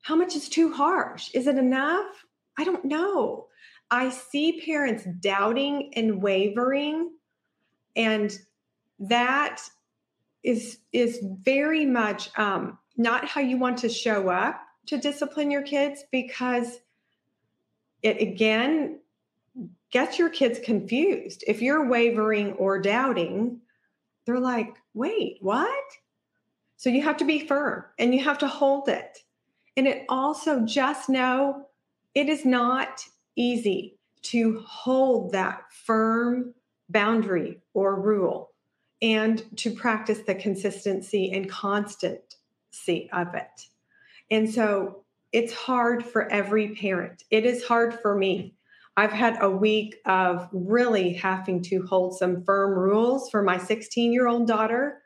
How 0.01 0.15
much 0.15 0.36
is 0.36 0.50
too 0.50 0.72
harsh? 0.72 1.30
Is 1.34 1.48
it 1.48 1.58
enough? 1.58 2.25
I 2.58 2.63
don't 2.63 2.86
know. 2.86 3.48
I 3.89 4.10
see 4.10 4.62
parents 4.62 5.06
doubting 5.20 5.92
and 5.96 6.22
wavering 6.22 7.12
and 7.96 8.38
that 9.00 9.62
is 10.44 10.80
is 10.92 11.20
very 11.42 11.86
much 11.86 12.30
um, 12.38 12.77
not 12.98 13.27
how 13.27 13.42
you 13.42 13.58
want 13.58 13.80
to 13.80 13.89
show 13.89 14.30
up 14.30 14.62
to 14.88 14.98
discipline 14.98 15.50
your 15.50 15.63
kids 15.63 16.04
because 16.12 16.80
it 18.04 18.22
again 18.22 19.00
gets 19.92 20.20
your 20.20 20.30
kids 20.30 20.60
confused. 20.63 21.44
If 21.48 21.62
you're 21.62 21.88
wavering 21.88 22.54
or 22.54 22.80
doubting, 22.80 23.62
they're 24.25 24.39
like, 24.39 24.75
wait, 24.94 25.38
what? 25.42 25.84
So 26.77 26.89
you 26.89 27.01
have 27.01 27.17
to 27.17 27.25
be 27.25 27.46
firm 27.46 27.86
and 27.98 28.13
you 28.13 28.24
have 28.24 28.38
to 28.39 28.48
hold 28.48 28.89
it. 28.89 29.20
And 29.77 29.88
it 29.88 30.05
also 30.10 30.62
just 30.62 31.10
know 31.10 31.67
it 32.13 32.29
is 32.29 32.46
not 32.46 33.03
easy 33.36 33.98
to 34.24 34.63
hold 34.65 35.34
that 35.34 35.62
firm 35.72 36.53
boundary 36.89 37.62
or 37.74 38.00
rule 38.00 38.51
and 39.01 39.44
to 39.58 39.72
practice 39.72 40.20
the 40.20 40.36
consistency 40.36 41.32
and 41.32 41.50
constancy 41.50 43.10
of 43.12 43.36
it. 43.36 43.62
And 44.32 44.51
so 44.51 45.03
it's 45.32 45.53
hard 45.53 46.03
for 46.03 46.32
every 46.32 46.75
parent. 46.75 47.24
It 47.29 47.46
is 47.46 47.65
hard 47.65 48.00
for 48.00 48.15
me. 48.15 48.55
I've 48.98 49.12
had 49.12 49.38
a 49.41 49.50
week 49.50 49.98
of 50.05 50.48
really 50.53 51.13
having 51.13 51.62
to 51.63 51.86
hold 51.86 52.17
some 52.17 52.44
firm 52.46 52.72
rules 52.72 53.29
for 53.29 53.44
my 53.44 53.58
16 53.58 54.13
year 54.13 54.27
old 54.27 54.48
daughter. 54.48 55.01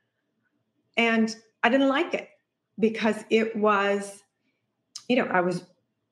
And 0.95 1.35
I 1.63 1.69
didn't 1.69 1.89
like 1.89 2.13
it 2.13 2.29
because 2.77 3.17
it 3.29 3.55
was, 3.55 4.23
you 5.07 5.15
know, 5.17 5.25
I 5.25 5.41
was, 5.41 5.63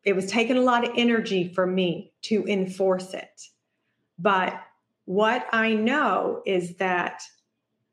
it 0.04 0.16
was 0.16 0.28
taking 0.28 0.58
a 0.58 0.62
lot 0.62 0.88
of 0.88 0.94
energy 0.98 1.52
for 1.54 1.66
me 1.66 2.12
to 2.24 2.46
enforce 2.46 3.14
it. 3.14 3.42
But 4.20 4.60
what 5.06 5.48
I 5.52 5.74
know 5.74 6.42
is 6.46 6.76
that 6.76 7.22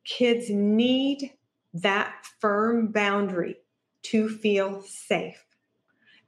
kids 0.04 0.50
need 0.50 1.32
that 1.74 2.14
firm 2.40 2.88
boundary 2.88 3.56
to 4.02 4.28
feel 4.28 4.82
safe. 4.82 5.44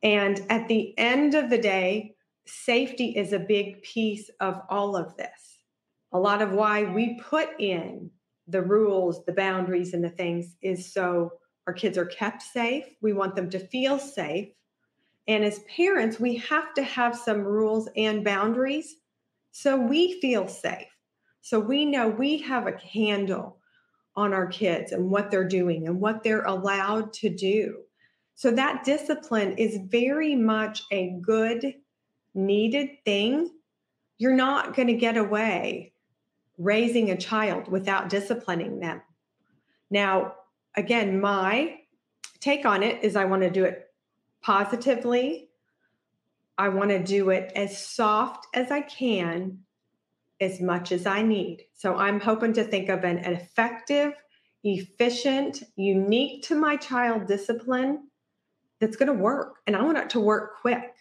And 0.02 0.40
at 0.48 0.68
the 0.68 0.96
end 0.98 1.34
of 1.34 1.50
the 1.50 1.58
day, 1.58 2.14
safety 2.44 3.16
is 3.16 3.32
a 3.32 3.38
big 3.38 3.82
piece 3.82 4.30
of 4.40 4.60
all 4.68 4.96
of 4.96 5.16
this. 5.16 5.58
A 6.12 6.18
lot 6.18 6.42
of 6.42 6.52
why 6.52 6.84
we 6.84 7.18
put 7.20 7.48
in 7.58 8.10
the 8.46 8.62
rules, 8.62 9.24
the 9.24 9.32
boundaries, 9.32 9.94
and 9.94 10.04
the 10.04 10.10
things 10.10 10.56
is 10.62 10.92
so 10.92 11.32
our 11.66 11.72
kids 11.72 11.98
are 11.98 12.06
kept 12.06 12.42
safe. 12.42 12.84
We 13.00 13.12
want 13.12 13.34
them 13.34 13.50
to 13.50 13.58
feel 13.58 13.98
safe. 13.98 14.48
And 15.26 15.44
as 15.44 15.60
parents, 15.60 16.20
we 16.20 16.36
have 16.36 16.72
to 16.74 16.82
have 16.82 17.16
some 17.16 17.40
rules 17.40 17.88
and 17.96 18.24
boundaries 18.24 18.96
so 19.58 19.74
we 19.74 20.20
feel 20.20 20.46
safe. 20.48 20.86
So 21.40 21.58
we 21.58 21.86
know 21.86 22.08
we 22.08 22.36
have 22.42 22.66
a 22.66 22.76
handle 22.76 23.58
on 24.14 24.34
our 24.34 24.46
kids 24.46 24.92
and 24.92 25.10
what 25.10 25.30
they're 25.30 25.48
doing 25.48 25.86
and 25.86 25.98
what 25.98 26.22
they're 26.22 26.44
allowed 26.44 27.14
to 27.14 27.30
do. 27.30 27.78
So 28.34 28.50
that 28.50 28.84
discipline 28.84 29.56
is 29.56 29.78
very 29.86 30.34
much 30.34 30.82
a 30.90 31.18
good, 31.22 31.72
needed 32.34 33.02
thing. 33.06 33.50
You're 34.18 34.34
not 34.34 34.76
going 34.76 34.88
to 34.88 34.94
get 34.94 35.16
away 35.16 35.94
raising 36.58 37.10
a 37.10 37.16
child 37.16 37.68
without 37.68 38.08
disciplining 38.08 38.80
them. 38.80 39.02
Now, 39.90 40.34
again, 40.74 41.20
my 41.20 41.78
take 42.40 42.64
on 42.64 42.82
it 42.82 43.02
is 43.02 43.16
I 43.16 43.24
want 43.24 43.42
to 43.42 43.50
do 43.50 43.64
it 43.64 43.86
positively. 44.42 45.48
I 46.58 46.68
want 46.68 46.90
to 46.90 47.02
do 47.02 47.30
it 47.30 47.52
as 47.54 47.86
soft 47.86 48.46
as 48.54 48.70
I 48.70 48.80
can, 48.80 49.58
as 50.40 50.60
much 50.60 50.92
as 50.92 51.06
I 51.06 51.22
need. 51.22 51.66
So 51.74 51.96
I'm 51.96 52.20
hoping 52.20 52.52
to 52.54 52.64
think 52.64 52.88
of 52.88 53.04
an, 53.04 53.18
effective, 53.18 54.12
efficient, 54.64 55.62
unique 55.76 56.42
to 56.44 56.54
my 56.54 56.76
child 56.76 57.26
discipline 57.26 58.08
that's 58.80 58.96
going 58.96 59.08
to 59.08 59.22
work. 59.22 59.56
And 59.66 59.76
I 59.76 59.82
want 59.82 59.98
it 59.98 60.10
to 60.10 60.20
work 60.20 60.60
quick. 60.60 60.94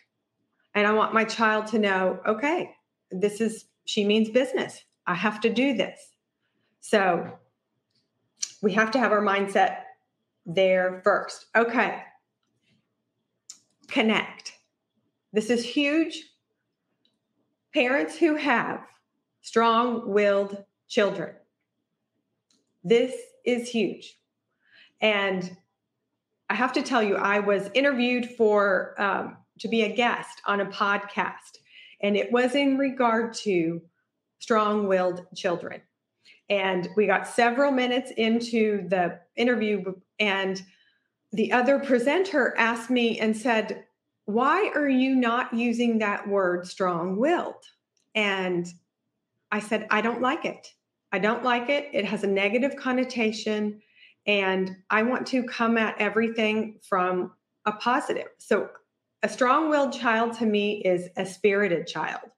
And 0.74 0.86
I 0.86 0.92
want 0.92 1.14
my 1.14 1.24
child 1.24 1.68
to 1.68 1.80
know, 1.80 2.20
okay, 2.28 2.72
this 3.12 3.40
is, 3.40 3.66
she 3.86 4.06
means 4.06 4.30
business. 4.30 4.84
I 5.08 5.14
have 5.14 5.42
to 5.42 5.50
do 5.50 5.76
this. 5.76 6.00
So 6.80 7.32
we 8.62 8.74
have 8.74 8.92
to 8.92 9.00
have 9.00 9.12
our 9.12 9.22
mindset 9.22 9.78
there 10.46 11.02
first. 11.04 11.48
Okay. 11.56 12.02
Connect. 13.88 14.54
This 15.34 15.50
is 15.50 15.66
huge. 15.66 16.24
Parents 17.74 18.18
who 18.18 18.36
have 18.36 18.82
strong 19.42 20.10
willed 20.12 20.64
children. 20.88 21.36
This 22.84 23.14
is 23.46 23.70
huge. 23.70 24.18
And 25.02 25.56
I 26.50 26.56
have 26.56 26.74
to 26.74 26.82
tell 26.82 27.04
you, 27.04 27.16
I 27.16 27.40
was 27.40 27.70
interviewed 27.74 28.30
for 28.38 28.96
um, 29.02 29.38
to 29.60 29.68
be 29.68 29.82
a 29.82 29.96
guest 29.96 30.42
on 30.46 30.62
a 30.62 30.66
podcast, 30.66 31.58
and 32.02 32.16
it 32.16 32.32
was 32.32 32.56
in 32.56 32.78
regard 32.78 33.34
to 33.36 33.82
strong 34.40 34.88
willed 34.88 35.26
children. 35.36 35.82
And 36.50 36.90
we 36.96 37.08
got 37.08 37.28
several 37.28 37.72
minutes 37.72 38.12
into 38.18 38.88
the 38.88 39.20
interview, 39.36 39.94
and 40.20 40.62
the 41.34 41.52
other 41.52 41.80
presenter 41.80 42.56
asked 42.58 42.90
me 42.90 43.20
and 43.20 43.36
said, 43.36 43.86
Why 44.26 44.72
are 44.76 44.88
you 44.88 45.16
not 45.16 45.54
using 45.54 46.00
that 46.00 46.28
word 46.28 46.68
strong 46.68 47.18
willed? 47.18 47.66
And 48.14 48.68
I 49.52 49.60
said, 49.60 49.88
I 49.90 50.02
don't 50.02 50.22
like 50.22 50.46
it. 50.46 50.68
I 51.12 51.20
don't 51.20 51.44
like 51.44 51.70
it. 51.70 51.90
It 51.94 52.06
has 52.06 52.24
a 52.24 52.28
negative 52.28 52.76
connotation. 52.76 53.82
And 54.28 54.76
I 54.90 55.04
want 55.04 55.28
to 55.28 55.44
come 55.44 55.78
at 55.78 56.00
everything 56.00 56.80
from 56.88 57.32
a 57.66 57.72
positive. 57.72 58.28
So, 58.38 58.70
a 59.24 59.30
strong 59.30 59.70
willed 59.70 59.94
child 59.94 60.34
to 60.38 60.46
me 60.46 60.84
is 60.84 61.10
a 61.18 61.26
spirited 61.26 61.88
child. 61.88 62.30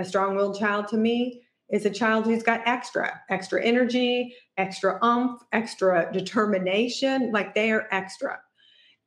A 0.00 0.04
strong 0.04 0.34
willed 0.34 0.58
child 0.58 0.88
to 0.88 0.96
me 0.96 1.42
is 1.68 1.84
a 1.84 1.90
child 1.90 2.24
who's 2.24 2.42
got 2.42 2.66
extra, 2.66 3.20
extra 3.28 3.62
energy, 3.62 4.34
extra 4.56 4.98
umph, 5.02 5.42
extra 5.52 6.10
determination, 6.10 7.30
like 7.32 7.54
they 7.54 7.70
are 7.70 7.86
extra. 7.92 8.40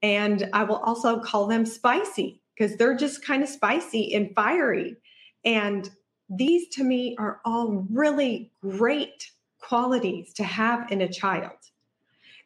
And 0.04 0.48
I 0.54 0.64
will 0.66 0.78
also 0.78 1.20
call 1.20 1.48
them 1.48 1.66
spicy 1.66 2.44
because 2.56 2.78
they're 2.78 2.96
just 2.96 3.26
kind 3.26 3.42
of 3.42 3.50
spicy 3.50 4.14
and 4.14 4.36
fiery. 4.36 4.96
And 5.44 5.90
these 6.30 6.70
to 6.76 6.84
me 6.84 7.16
are 7.18 7.42
all 7.44 7.88
really 7.90 8.52
great 8.62 9.32
qualities 9.60 10.32
to 10.36 10.44
have 10.44 10.92
in 10.92 11.02
a 11.02 11.12
child. 11.12 11.58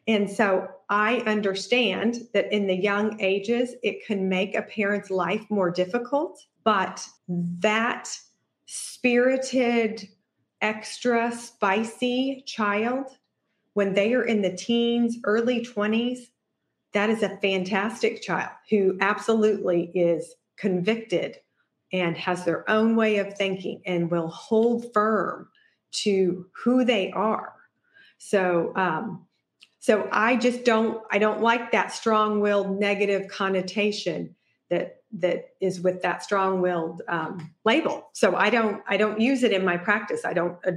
And 0.06 0.30
so 0.30 0.68
I 0.88 1.18
understand 1.26 2.28
that 2.32 2.50
in 2.50 2.66
the 2.66 2.74
young 2.74 3.20
ages, 3.20 3.74
it 3.82 4.06
can 4.06 4.26
make 4.26 4.54
a 4.54 4.62
parent's 4.62 5.10
life 5.10 5.44
more 5.50 5.70
difficult, 5.70 6.42
but 6.64 7.06
that 7.28 8.08
spirited, 8.70 10.06
extra 10.60 11.32
spicy 11.32 12.42
child, 12.46 13.06
when 13.72 13.94
they 13.94 14.12
are 14.12 14.24
in 14.24 14.42
the 14.42 14.54
teens, 14.54 15.16
early 15.24 15.64
20s, 15.64 16.18
that 16.92 17.08
is 17.08 17.22
a 17.22 17.38
fantastic 17.38 18.20
child 18.20 18.50
who 18.68 18.98
absolutely 19.00 19.90
is 19.94 20.34
convicted 20.58 21.38
and 21.94 22.14
has 22.18 22.44
their 22.44 22.68
own 22.68 22.94
way 22.94 23.16
of 23.16 23.32
thinking 23.38 23.80
and 23.86 24.10
will 24.10 24.28
hold 24.28 24.92
firm 24.92 25.48
to 25.90 26.46
who 26.52 26.84
they 26.84 27.10
are. 27.12 27.54
So, 28.18 28.72
um, 28.76 29.26
so 29.78 30.06
I 30.12 30.36
just 30.36 30.64
don't 30.64 31.02
I 31.10 31.18
don't 31.18 31.40
like 31.40 31.72
that 31.72 31.92
strong-willed 31.92 32.78
negative 32.78 33.28
connotation 33.28 34.34
that 34.68 34.97
that 35.12 35.50
is 35.60 35.80
with 35.80 36.02
that 36.02 36.22
strong-willed 36.22 37.02
um, 37.08 37.54
label. 37.64 38.08
So 38.12 38.36
I 38.36 38.50
don't 38.50 38.82
I 38.88 38.96
don't 38.96 39.20
use 39.20 39.42
it 39.42 39.52
in 39.52 39.64
my 39.64 39.76
practice. 39.76 40.24
I 40.24 40.34
don't 40.34 40.58
uh, 40.66 40.72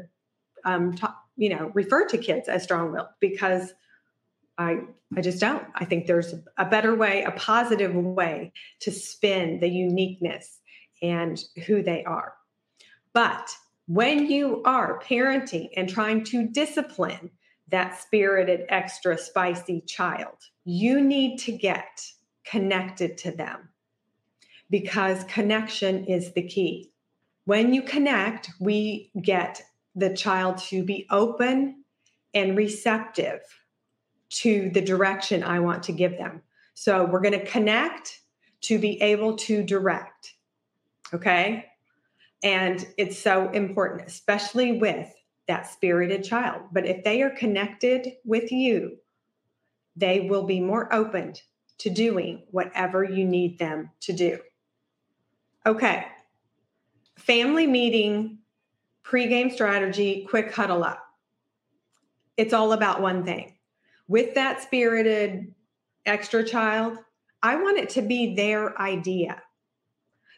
um, 0.63 0.95
you 1.35 1.49
know 1.49 1.71
refer 1.73 2.07
to 2.07 2.17
kids 2.17 2.47
as 2.47 2.63
strong-willed 2.63 3.07
because 3.19 3.73
I 4.57 4.81
I 5.15 5.21
just 5.21 5.39
don't. 5.39 5.65
I 5.75 5.85
think 5.85 6.07
there's 6.07 6.33
a 6.57 6.65
better 6.65 6.95
way, 6.95 7.23
a 7.23 7.31
positive 7.31 7.93
way 7.93 8.53
to 8.81 8.91
spin 8.91 9.59
the 9.59 9.67
uniqueness 9.67 10.59
and 11.01 11.43
who 11.65 11.83
they 11.83 12.03
are. 12.05 12.33
But 13.13 13.49
when 13.87 14.31
you 14.31 14.61
are 14.63 15.01
parenting 15.01 15.69
and 15.75 15.89
trying 15.89 16.23
to 16.25 16.47
discipline 16.47 17.31
that 17.67 17.99
spirited, 17.99 18.65
extra 18.69 19.17
spicy 19.17 19.81
child, 19.81 20.37
you 20.63 21.01
need 21.01 21.37
to 21.39 21.51
get 21.51 22.01
connected 22.45 23.17
to 23.17 23.31
them 23.31 23.69
because 24.71 25.23
connection 25.25 26.05
is 26.05 26.33
the 26.33 26.41
key. 26.41 26.91
When 27.45 27.73
you 27.73 27.83
connect, 27.83 28.49
we 28.59 29.11
get 29.21 29.61
the 29.93 30.15
child 30.15 30.57
to 30.69 30.83
be 30.83 31.05
open 31.11 31.83
and 32.33 32.57
receptive 32.57 33.41
to 34.29 34.71
the 34.73 34.81
direction 34.81 35.43
I 35.43 35.59
want 35.59 35.83
to 35.83 35.91
give 35.91 36.17
them. 36.17 36.41
So 36.73 37.05
we're 37.05 37.19
going 37.19 37.37
to 37.37 37.45
connect 37.45 38.21
to 38.61 38.79
be 38.79 39.01
able 39.01 39.35
to 39.35 39.61
direct. 39.63 40.33
Okay. 41.13 41.65
And 42.41 42.87
it's 42.97 43.19
so 43.19 43.49
important, 43.49 44.07
especially 44.07 44.79
with 44.79 45.13
that 45.47 45.69
spirited 45.69 46.23
child. 46.23 46.61
But 46.71 46.85
if 46.85 47.03
they 47.03 47.21
are 47.23 47.29
connected 47.29 48.13
with 48.23 48.51
you, 48.51 48.97
they 49.97 50.21
will 50.21 50.43
be 50.43 50.61
more 50.61 50.91
open 50.93 51.33
to 51.79 51.89
doing 51.89 52.43
whatever 52.51 53.03
you 53.03 53.25
need 53.25 53.59
them 53.59 53.89
to 54.01 54.13
do. 54.13 54.39
Okay. 55.65 56.05
Family 57.17 57.67
meeting, 57.67 58.39
pregame 59.05 59.51
strategy, 59.51 60.25
quick 60.29 60.51
huddle 60.53 60.83
up. 60.83 61.03
It's 62.37 62.53
all 62.53 62.73
about 62.73 63.01
one 63.01 63.23
thing. 63.23 63.57
With 64.07 64.35
that 64.35 64.61
spirited 64.61 65.53
extra 66.05 66.43
child, 66.43 66.97
I 67.43 67.55
want 67.55 67.77
it 67.77 67.89
to 67.91 68.01
be 68.01 68.35
their 68.35 68.79
idea 68.81 69.41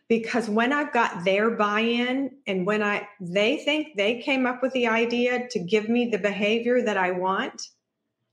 because 0.10 0.50
when 0.50 0.74
I've 0.74 0.94
got 0.94 1.24
their 1.24 1.52
buy-in 1.52 2.32
and 2.46 2.66
when 2.66 2.84
I 2.84 3.08
they 3.20 3.58
think 3.58 3.96
they 3.96 4.22
came 4.22 4.46
up 4.46 4.62
with 4.62 4.74
the 4.74 4.88
idea 4.88 5.48
to 5.50 5.60
give 5.60 5.90
me 5.90 6.10
the 6.10 6.18
behavior 6.18 6.82
that 6.82 6.98
I 6.98 7.12
want, 7.12 7.70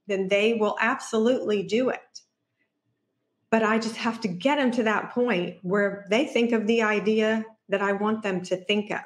then 0.07 0.29
they 0.29 0.55
will 0.55 0.77
absolutely 0.81 1.63
do 1.63 1.91
it. 1.91 2.20
But 3.51 3.63
I 3.63 3.79
just 3.79 3.97
have 3.97 4.21
to 4.21 4.29
get 4.29 4.57
them 4.57 4.71
to 4.73 4.85
that 4.85 5.11
point 5.11 5.59
where 5.63 6.07
they 6.09 6.27
think 6.27 6.53
of 6.53 6.67
the 6.67 6.83
idea 6.83 7.45
that 7.69 7.83
I 7.83 7.93
want 7.93 8.23
them 8.23 8.43
to 8.43 8.57
think 8.57 8.91
of. 8.91 9.01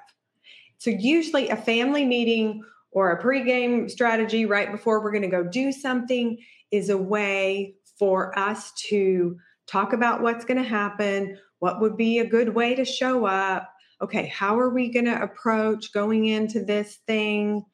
So 0.78 0.90
usually 0.90 1.48
a 1.48 1.56
family 1.56 2.04
meeting 2.04 2.62
or 2.90 3.10
a 3.10 3.22
pregame 3.22 3.90
strategy 3.90 4.46
right 4.46 4.70
before 4.70 5.02
we're 5.02 5.12
going 5.12 5.22
to 5.22 5.28
go 5.28 5.44
do 5.44 5.72
something 5.72 6.38
is 6.70 6.90
a 6.90 6.98
way 6.98 7.74
for 7.98 8.36
us 8.38 8.72
to 8.88 9.36
talk 9.66 9.92
about 9.92 10.22
what's 10.22 10.44
going 10.44 10.62
to 10.62 10.68
happen, 10.68 11.38
what 11.58 11.80
would 11.80 11.96
be 11.96 12.18
a 12.18 12.26
good 12.26 12.54
way 12.54 12.74
to 12.74 12.84
show 12.84 13.24
up? 13.24 13.70
Okay, 14.02 14.26
how 14.26 14.58
are 14.58 14.70
we 14.70 14.92
going 14.92 15.06
to 15.06 15.22
approach 15.22 15.92
going 15.92 16.26
into 16.26 16.64
this 16.64 16.98
thing? 17.06 17.64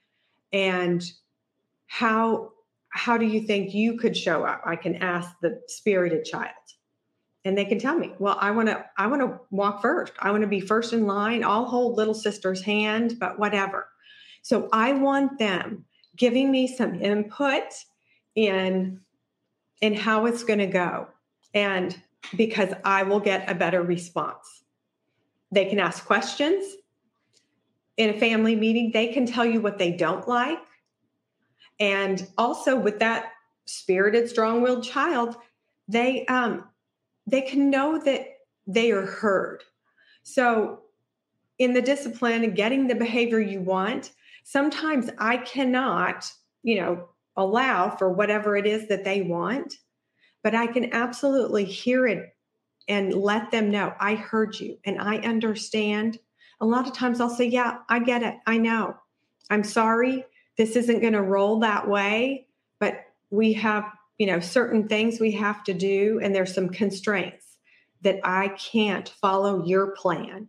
And 0.53 1.03
how 1.87 2.51
how 2.93 3.17
do 3.17 3.25
you 3.25 3.41
think 3.41 3.73
you 3.73 3.97
could 3.97 4.17
show 4.17 4.45
up? 4.45 4.63
I 4.65 4.77
can 4.77 4.97
ask 4.97 5.31
the 5.43 5.61
spirited 5.69 6.25
child. 6.25 6.51
And 7.45 7.57
they 7.57 7.65
can 7.65 7.79
tell 7.79 7.97
me, 7.97 8.13
well, 8.19 8.37
I 8.41 8.51
want 8.51 8.69
to 8.69 8.85
I 8.99 9.07
want 9.07 9.23
to 9.23 9.41
walk 9.51 9.81
first. 9.81 10.13
I 10.21 10.31
want 10.31 10.43
to 10.43 10.49
be 10.49 10.61
first 10.61 10.93
in 10.93 11.07
line. 11.07 11.43
I'll 11.43 11.65
hold 11.65 11.97
little 11.97 12.15
sister's 12.15 12.63
hand, 12.63 13.17
but 13.19 13.39
whatever. 13.39 13.89
So 14.43 14.69
I 14.73 14.93
want 14.93 15.39
them 15.39 15.85
giving 16.17 16.51
me 16.51 16.67
some 16.67 17.01
input 17.01 17.65
in 18.35 19.01
in 19.81 19.95
how 19.95 20.27
it's 20.27 20.45
going 20.45 20.59
to 20.59 20.67
go. 20.67 21.09
And 21.55 21.99
because 22.37 22.73
I 22.85 23.03
will 23.03 23.21
get 23.21 23.51
a 23.51 23.55
better 23.55 23.83
response. 23.83 24.65
They 25.51 25.65
can 25.65 25.79
ask 25.79 26.05
questions. 26.05 26.77
In 27.97 28.11
a 28.11 28.19
family 28.19 28.57
meeting, 28.57 28.91
they 28.93 29.09
can 29.09 29.27
tell 29.27 29.45
you 29.45 29.61
what 29.61 29.79
they 29.79 29.93
don't 29.93 30.27
like. 30.29 30.59
And 31.81 32.27
also 32.39 32.77
with 32.77 32.99
that 33.01 33.33
spirited, 33.67 34.29
strong-willed 34.29 34.85
child, 34.85 35.37
they 35.89 36.25
um, 36.27 36.65
they 37.27 37.43
can 37.43 37.71
know 37.71 37.99
that 37.99 38.27
they 38.67 38.91
are 38.93 39.07
heard. 39.07 39.63
So 40.23 40.81
in 41.59 41.73
the 41.73 41.83
discipline 41.83 42.45
and 42.45 42.57
getting 42.57 42.87
the 42.87 42.95
behavior 42.95 43.41
you 43.41 43.61
want, 43.61 44.13
sometimes 44.45 45.11
I 45.19 45.39
cannot, 45.39 46.31
you 46.63 46.81
know, 46.81 47.09
allow 47.37 47.91
for 47.91 48.13
whatever 48.13 48.57
it 48.57 48.67
is 48.67 48.89
that 48.89 49.05
they 49.05 49.23
want 49.23 49.75
but 50.43 50.55
I 50.55 50.67
can 50.67 50.93
absolutely 50.93 51.65
hear 51.65 52.07
it 52.07 52.35
and 52.89 53.15
let 53.15 53.51
them 53.51 53.71
know 53.71 53.93
I 54.01 54.15
heard 54.15 54.59
you 54.59 54.79
and 54.85 55.01
I 55.01 55.19
understand. 55.19 56.19
A 56.61 56.67
lot 56.67 56.87
of 56.87 56.95
times 56.95 57.21
I'll 57.21 57.31
say, 57.31 57.47
Yeah, 57.47 57.79
I 57.89 57.99
get 58.01 58.23
it. 58.23 58.35
I 58.47 58.59
know. 58.59 58.97
I'm 59.51 59.65
sorry. 59.65 60.25
This 60.57 60.77
isn't 60.77 61.01
going 61.01 61.13
to 61.15 61.23
roll 61.23 61.61
that 61.61 61.89
way, 61.89 62.47
but 62.79 63.05
we 63.31 63.53
have, 63.55 63.85
you 64.21 64.27
know, 64.27 64.39
certain 64.39 64.87
things 64.87 65.19
we 65.19 65.31
have 65.31 65.65
to 65.65 65.73
do, 65.73 66.21
and 66.23 66.35
there's 66.35 66.55
some 66.55 66.69
constraints 66.69 67.57
that 68.03 68.21
I 68.23 68.49
can't 68.49 69.09
follow 69.09 69.65
your 69.65 69.93
plan. 69.97 70.49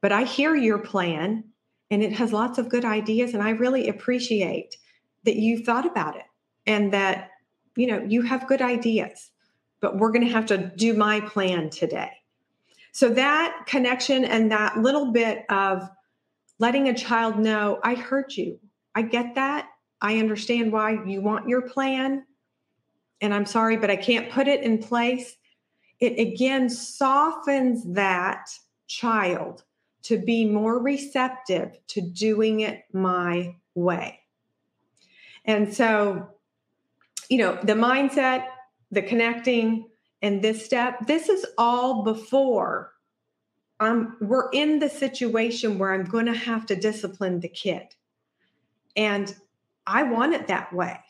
But 0.00 0.12
I 0.12 0.22
hear 0.22 0.54
your 0.54 0.78
plan 0.78 1.42
and 1.90 2.00
it 2.00 2.12
has 2.12 2.32
lots 2.32 2.58
of 2.58 2.68
good 2.68 2.84
ideas. 2.84 3.34
And 3.34 3.42
I 3.42 3.50
really 3.50 3.88
appreciate 3.88 4.76
that 5.24 5.34
you 5.34 5.64
thought 5.64 5.84
about 5.84 6.14
it 6.14 6.26
and 6.64 6.92
that 6.92 7.30
you 7.74 7.88
know, 7.88 8.04
you 8.06 8.22
have 8.22 8.46
good 8.46 8.62
ideas, 8.62 9.32
but 9.80 9.96
we're 9.96 10.12
going 10.12 10.26
to 10.26 10.32
have 10.32 10.46
to 10.46 10.70
do 10.76 10.94
my 10.94 11.20
plan 11.22 11.70
today. 11.70 12.10
So 12.92 13.08
that 13.14 13.64
connection 13.66 14.24
and 14.24 14.52
that 14.52 14.78
little 14.78 15.10
bit 15.10 15.44
of 15.48 15.88
letting 16.60 16.88
a 16.88 16.94
child 16.94 17.36
know, 17.36 17.80
I 17.82 17.94
heard 17.94 18.32
you. 18.36 18.60
I 18.94 19.02
get 19.02 19.34
that. 19.34 19.68
I 20.00 20.18
understand 20.18 20.70
why 20.70 21.02
you 21.04 21.20
want 21.20 21.48
your 21.48 21.62
plan. 21.62 22.26
And 23.22 23.32
I'm 23.32 23.46
sorry, 23.46 23.78
but 23.78 23.90
I 23.90 23.96
can't 23.96 24.30
put 24.30 24.46
it 24.48 24.62
in 24.62 24.78
place. 24.78 25.36
It 26.00 26.18
again 26.18 26.68
softens 26.68 27.84
that 27.94 28.50
child 28.88 29.64
to 30.02 30.18
be 30.18 30.44
more 30.44 30.82
receptive 30.82 31.78
to 31.86 32.02
doing 32.02 32.60
it 32.60 32.82
my 32.92 33.54
way. 33.74 34.18
And 35.46 35.72
so 35.72 36.28
you 37.32 37.38
know, 37.38 37.58
the 37.62 37.72
mindset, 37.72 38.44
the 38.90 39.00
connecting, 39.00 39.88
and 40.20 40.42
this 40.42 40.62
step, 40.66 41.06
this 41.06 41.30
is 41.30 41.46
all 41.56 42.02
before 42.04 42.92
I'm 43.80 44.18
we're 44.20 44.50
in 44.50 44.78
the 44.78 44.90
situation 44.90 45.78
where 45.78 45.94
I'm 45.94 46.04
going 46.04 46.26
to 46.26 46.34
have 46.34 46.66
to 46.66 46.76
discipline 46.76 47.40
the 47.40 47.48
kid. 47.48 47.82
And 48.96 49.34
I 49.86 50.02
want 50.02 50.34
it 50.34 50.46
that 50.48 50.74
way. 50.74 51.00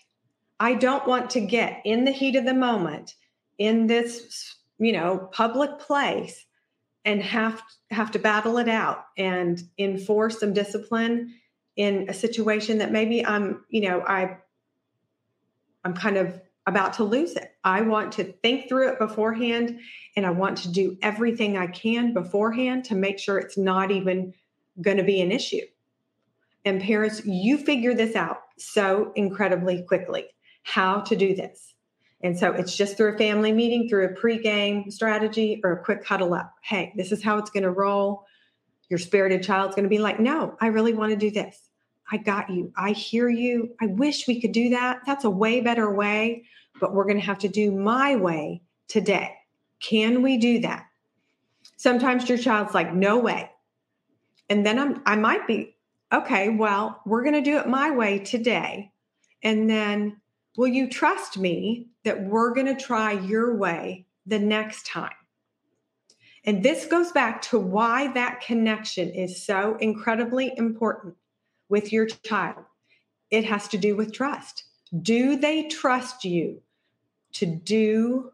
I 0.63 0.75
don't 0.75 1.09
want 1.09 1.31
to 1.31 1.41
get 1.41 1.83
in 1.85 2.05
the 2.05 2.13
heat 2.13 2.37
of 2.37 2.45
the 2.45 2.55
moment 2.55 3.17
in 3.59 3.89
this, 3.89 4.55
you 4.79 4.93
know, 4.93 5.29
public 5.33 5.81
place 5.81 6.47
and 7.05 7.21
have 7.21 7.61
have 7.91 8.13
to 8.13 8.21
battle 8.21 8.59
it 8.59 8.69
out 8.69 9.07
and 9.19 9.61
enforce 9.77 10.39
some 10.39 10.53
discipline 10.53 11.35
in 11.75 12.07
a 12.09 12.15
situation 12.15 12.79
that 12.79 12.93
maybe 12.93 13.27
I'm, 13.27 13.65
you 13.71 13.89
know, 13.89 14.03
I 14.03 14.39
I'm 15.85 15.95
kind 15.95 16.17
of 16.17 16.41
about 16.65 16.93
to 16.95 17.03
lose 17.03 17.35
it. 17.35 17.57
I 17.65 17.81
want 17.81 18.13
to 18.13 18.25
think 18.25 18.69
through 18.69 18.91
it 18.91 19.01
beforehand 19.01 19.81
and 20.15 20.25
I 20.25 20.31
want 20.31 20.59
to 20.59 20.71
do 20.71 20.97
everything 21.03 21.59
I 21.59 21.67
can 21.67 22.15
beforehand 22.15 22.85
to 22.85 22.95
make 22.95 23.19
sure 23.19 23.37
it's 23.37 23.59
not 23.59 23.91
even 23.91 24.33
going 24.81 24.99
to 24.99 25.03
be 25.03 25.21
an 25.23 25.33
issue. 25.33 25.67
And 26.65 26.81
parents, 26.81 27.27
you 27.27 27.59
figure 27.59 27.95
this 27.95 28.15
out 28.15 28.43
so 28.59 29.11
incredibly 29.17 29.83
quickly 29.83 30.29
how 30.63 31.01
to 31.01 31.17
do 31.17 31.35
this. 31.35 31.75
And 32.23 32.39
so 32.39 32.53
it's 32.53 32.77
just 32.77 32.97
through 32.97 33.15
a 33.15 33.19
family 33.19 33.53
meeting, 33.53 33.89
through 33.89 34.07
a 34.07 34.13
pregame 34.13 34.93
strategy, 34.93 35.61
or 35.65 35.73
a 35.73 35.83
quick 35.83 36.05
huddle 36.05 36.35
up. 36.35 36.55
Hey, 36.63 36.93
this 36.97 37.11
is 37.11 37.23
how 37.23 37.39
it's 37.39 37.51
going 37.51 37.65
to 37.65 37.71
roll. 37.71 38.27
Your 38.89 38.99
spirited 38.99 39.43
child's 39.43 39.75
going 39.75 39.85
to 39.85 39.89
be 39.89 39.99
like, 39.99 40.21
no, 40.21 40.57
I 40.61 40.69
really 40.69 40.93
want 40.93 41.11
to 41.11 41.17
do 41.17 41.31
this. 41.31 41.59
I 42.11 42.19
got 42.19 42.51
you. 42.51 42.73
I 42.77 42.93
hear 42.93 43.29
you. 43.29 43.75
I 43.81 43.87
wish 43.87 44.29
we 44.29 44.41
could 44.41 44.53
do 44.53 44.71
that. 44.71 45.01
That's 45.07 45.25
a 45.25 45.31
way 45.31 45.61
better 45.61 45.93
way, 45.93 46.45
but 46.81 46.95
we're 46.95 47.05
going 47.05 47.19
to 47.19 47.27
have 47.27 47.39
to 47.41 47.49
do 47.49 47.73
my 47.73 48.17
way 48.17 48.63
today. 48.87 49.35
Can 49.81 50.23
we 50.23 50.37
do 50.37 50.61
that? 50.61 50.87
Sometimes 51.77 52.29
your 52.29 52.39
child's 52.39 52.75
like, 52.75 52.95
no 52.95 53.19
way. 53.19 53.51
And 54.49 54.65
then 54.65 54.79
I'm, 54.79 55.03
I 55.07 55.17
might 55.17 55.47
be, 55.47 55.75
okay, 56.13 56.51
well, 56.51 57.01
we're 57.07 57.23
going 57.23 57.35
to 57.35 57.41
do 57.41 57.59
it 57.59 57.67
my 57.67 57.91
way 57.91 58.19
today. 58.19 58.93
And 59.43 59.69
then 59.69 60.21
will 60.57 60.69
you 60.69 60.89
trust 60.89 61.39
me 61.39 61.87
that 62.05 62.23
we're 62.25 62.55
going 62.55 62.67
to 62.67 62.81
try 62.81 63.13
your 63.13 63.57
way 63.57 64.07
the 64.27 64.39
next 64.39 64.87
time? 64.87 65.13
And 66.45 66.63
this 66.63 66.87
goes 66.87 67.13
back 67.13 67.41
to 67.43 67.59
why 67.59 68.13
that 68.15 68.41
connection 68.41 69.11
is 69.11 69.45
so 69.45 69.77
incredibly 69.77 70.53
important 70.57 71.15
with 71.69 71.93
your 71.93 72.07
child. 72.07 72.65
It 73.31 73.45
has 73.45 73.69
to 73.69 73.79
do 73.79 73.97
with 73.97 74.13
trust. 74.13 74.65
Do 75.01 75.37
they 75.37 75.69
trust 75.69 76.25
you 76.25 76.61
to 77.35 77.47
do 77.47 78.33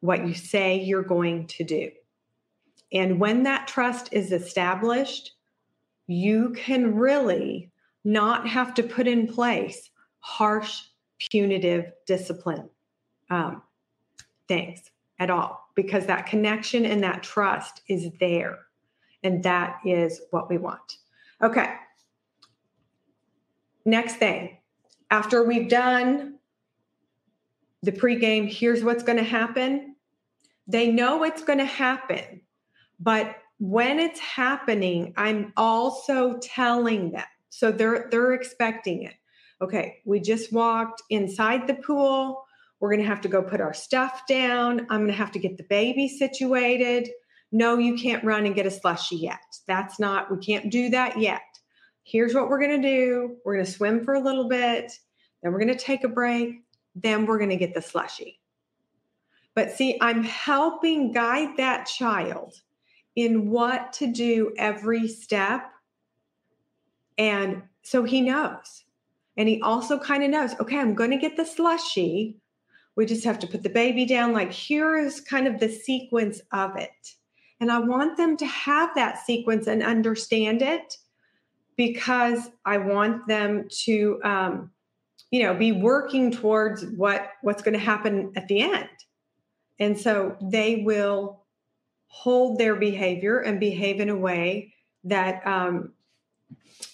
what 0.00 0.26
you 0.26 0.34
say 0.34 0.80
you're 0.80 1.02
going 1.02 1.46
to 1.46 1.64
do? 1.64 1.90
And 2.92 3.18
when 3.18 3.44
that 3.44 3.68
trust 3.68 4.12
is 4.12 4.32
established, 4.32 5.32
you 6.06 6.50
can 6.50 6.96
really 6.96 7.70
not 8.04 8.48
have 8.48 8.74
to 8.74 8.82
put 8.82 9.06
in 9.06 9.28
place 9.28 9.90
harsh, 10.18 10.82
punitive 11.30 11.92
discipline 12.06 12.68
um, 13.30 13.62
things 14.48 14.90
at 15.18 15.30
all 15.30 15.68
because 15.74 16.06
that 16.06 16.26
connection 16.26 16.84
and 16.84 17.02
that 17.02 17.22
trust 17.22 17.82
is 17.88 18.10
there. 18.20 18.58
And 19.22 19.42
that 19.44 19.78
is 19.84 20.22
what 20.30 20.50
we 20.50 20.58
want. 20.58 20.98
Okay. 21.42 21.74
Next 23.84 24.16
thing, 24.16 24.58
after 25.10 25.44
we've 25.44 25.68
done 25.68 26.38
the 27.82 27.92
pregame, 27.92 28.52
here's 28.52 28.82
what's 28.82 29.02
going 29.02 29.18
to 29.18 29.24
happen. 29.24 29.96
They 30.66 30.90
know 30.90 31.24
it's 31.24 31.42
going 31.42 31.58
to 31.58 31.64
happen, 31.64 32.40
but 33.00 33.36
when 33.58 33.98
it's 33.98 34.20
happening, 34.20 35.14
I'm 35.16 35.52
also 35.56 36.38
telling 36.38 37.12
them. 37.12 37.24
So 37.48 37.70
they're 37.70 38.08
they're 38.10 38.32
expecting 38.32 39.02
it. 39.02 39.14
Okay, 39.62 39.98
we 40.04 40.18
just 40.18 40.52
walked 40.52 41.02
inside 41.08 41.68
the 41.68 41.74
pool. 41.74 42.44
We're 42.80 42.90
going 42.90 43.00
to 43.00 43.06
have 43.06 43.20
to 43.20 43.28
go 43.28 43.40
put 43.40 43.60
our 43.60 43.72
stuff 43.72 44.22
down. 44.28 44.80
I'm 44.90 45.02
going 45.02 45.06
to 45.06 45.12
have 45.12 45.30
to 45.32 45.38
get 45.38 45.56
the 45.56 45.62
baby 45.62 46.08
situated. 46.08 47.08
No, 47.52 47.78
you 47.78 47.94
can't 47.94 48.24
run 48.24 48.44
and 48.44 48.56
get 48.56 48.66
a 48.66 48.72
slushy 48.72 49.16
yet. 49.16 49.38
That's 49.68 50.00
not, 50.00 50.32
we 50.32 50.38
can't 50.38 50.68
do 50.68 50.90
that 50.90 51.20
yet. 51.20 51.42
Here's 52.02 52.34
what 52.34 52.48
we're 52.48 52.58
going 52.58 52.82
to 52.82 52.88
do 52.88 53.36
we're 53.44 53.54
going 53.54 53.64
to 53.64 53.70
swim 53.70 54.04
for 54.04 54.14
a 54.14 54.20
little 54.20 54.48
bit, 54.48 54.90
then 55.42 55.52
we're 55.52 55.60
going 55.60 55.68
to 55.68 55.78
take 55.78 56.02
a 56.02 56.08
break, 56.08 56.64
then 56.96 57.24
we're 57.24 57.38
going 57.38 57.50
to 57.50 57.56
get 57.56 57.72
the 57.72 57.82
slushy. 57.82 58.40
But 59.54 59.70
see, 59.70 59.96
I'm 60.00 60.24
helping 60.24 61.12
guide 61.12 61.56
that 61.58 61.86
child 61.86 62.54
in 63.14 63.50
what 63.50 63.92
to 63.94 64.10
do 64.10 64.52
every 64.58 65.06
step. 65.06 65.70
And 67.16 67.62
so 67.82 68.02
he 68.02 68.22
knows. 68.22 68.84
And 69.36 69.48
he 69.48 69.60
also 69.62 69.98
kind 69.98 70.22
of 70.22 70.30
knows, 70.30 70.54
okay, 70.60 70.78
I'm 70.78 70.94
going 70.94 71.10
to 71.10 71.16
get 71.16 71.36
the 71.36 71.44
slushy. 71.44 72.36
We 72.96 73.06
just 73.06 73.24
have 73.24 73.38
to 73.40 73.46
put 73.46 73.62
the 73.62 73.70
baby 73.70 74.04
down. 74.04 74.32
Like, 74.32 74.52
here 74.52 74.98
is 74.98 75.20
kind 75.20 75.46
of 75.46 75.58
the 75.58 75.70
sequence 75.70 76.40
of 76.52 76.76
it. 76.76 76.90
And 77.60 77.70
I 77.70 77.78
want 77.78 78.16
them 78.16 78.36
to 78.38 78.46
have 78.46 78.90
that 78.96 79.24
sequence 79.24 79.66
and 79.66 79.82
understand 79.82 80.62
it 80.62 80.96
because 81.76 82.50
I 82.64 82.78
want 82.78 83.26
them 83.26 83.68
to, 83.84 84.20
um, 84.24 84.70
you 85.30 85.42
know, 85.42 85.54
be 85.54 85.72
working 85.72 86.30
towards 86.30 86.84
what 86.84 87.30
what's 87.40 87.62
going 87.62 87.74
to 87.74 87.80
happen 87.80 88.32
at 88.36 88.48
the 88.48 88.60
end. 88.60 88.88
And 89.78 89.98
so 89.98 90.36
they 90.42 90.82
will 90.84 91.44
hold 92.08 92.58
their 92.58 92.74
behavior 92.74 93.38
and 93.38 93.58
behave 93.58 94.00
in 94.00 94.10
a 94.10 94.16
way 94.16 94.74
that 95.04 95.46
um, 95.46 95.92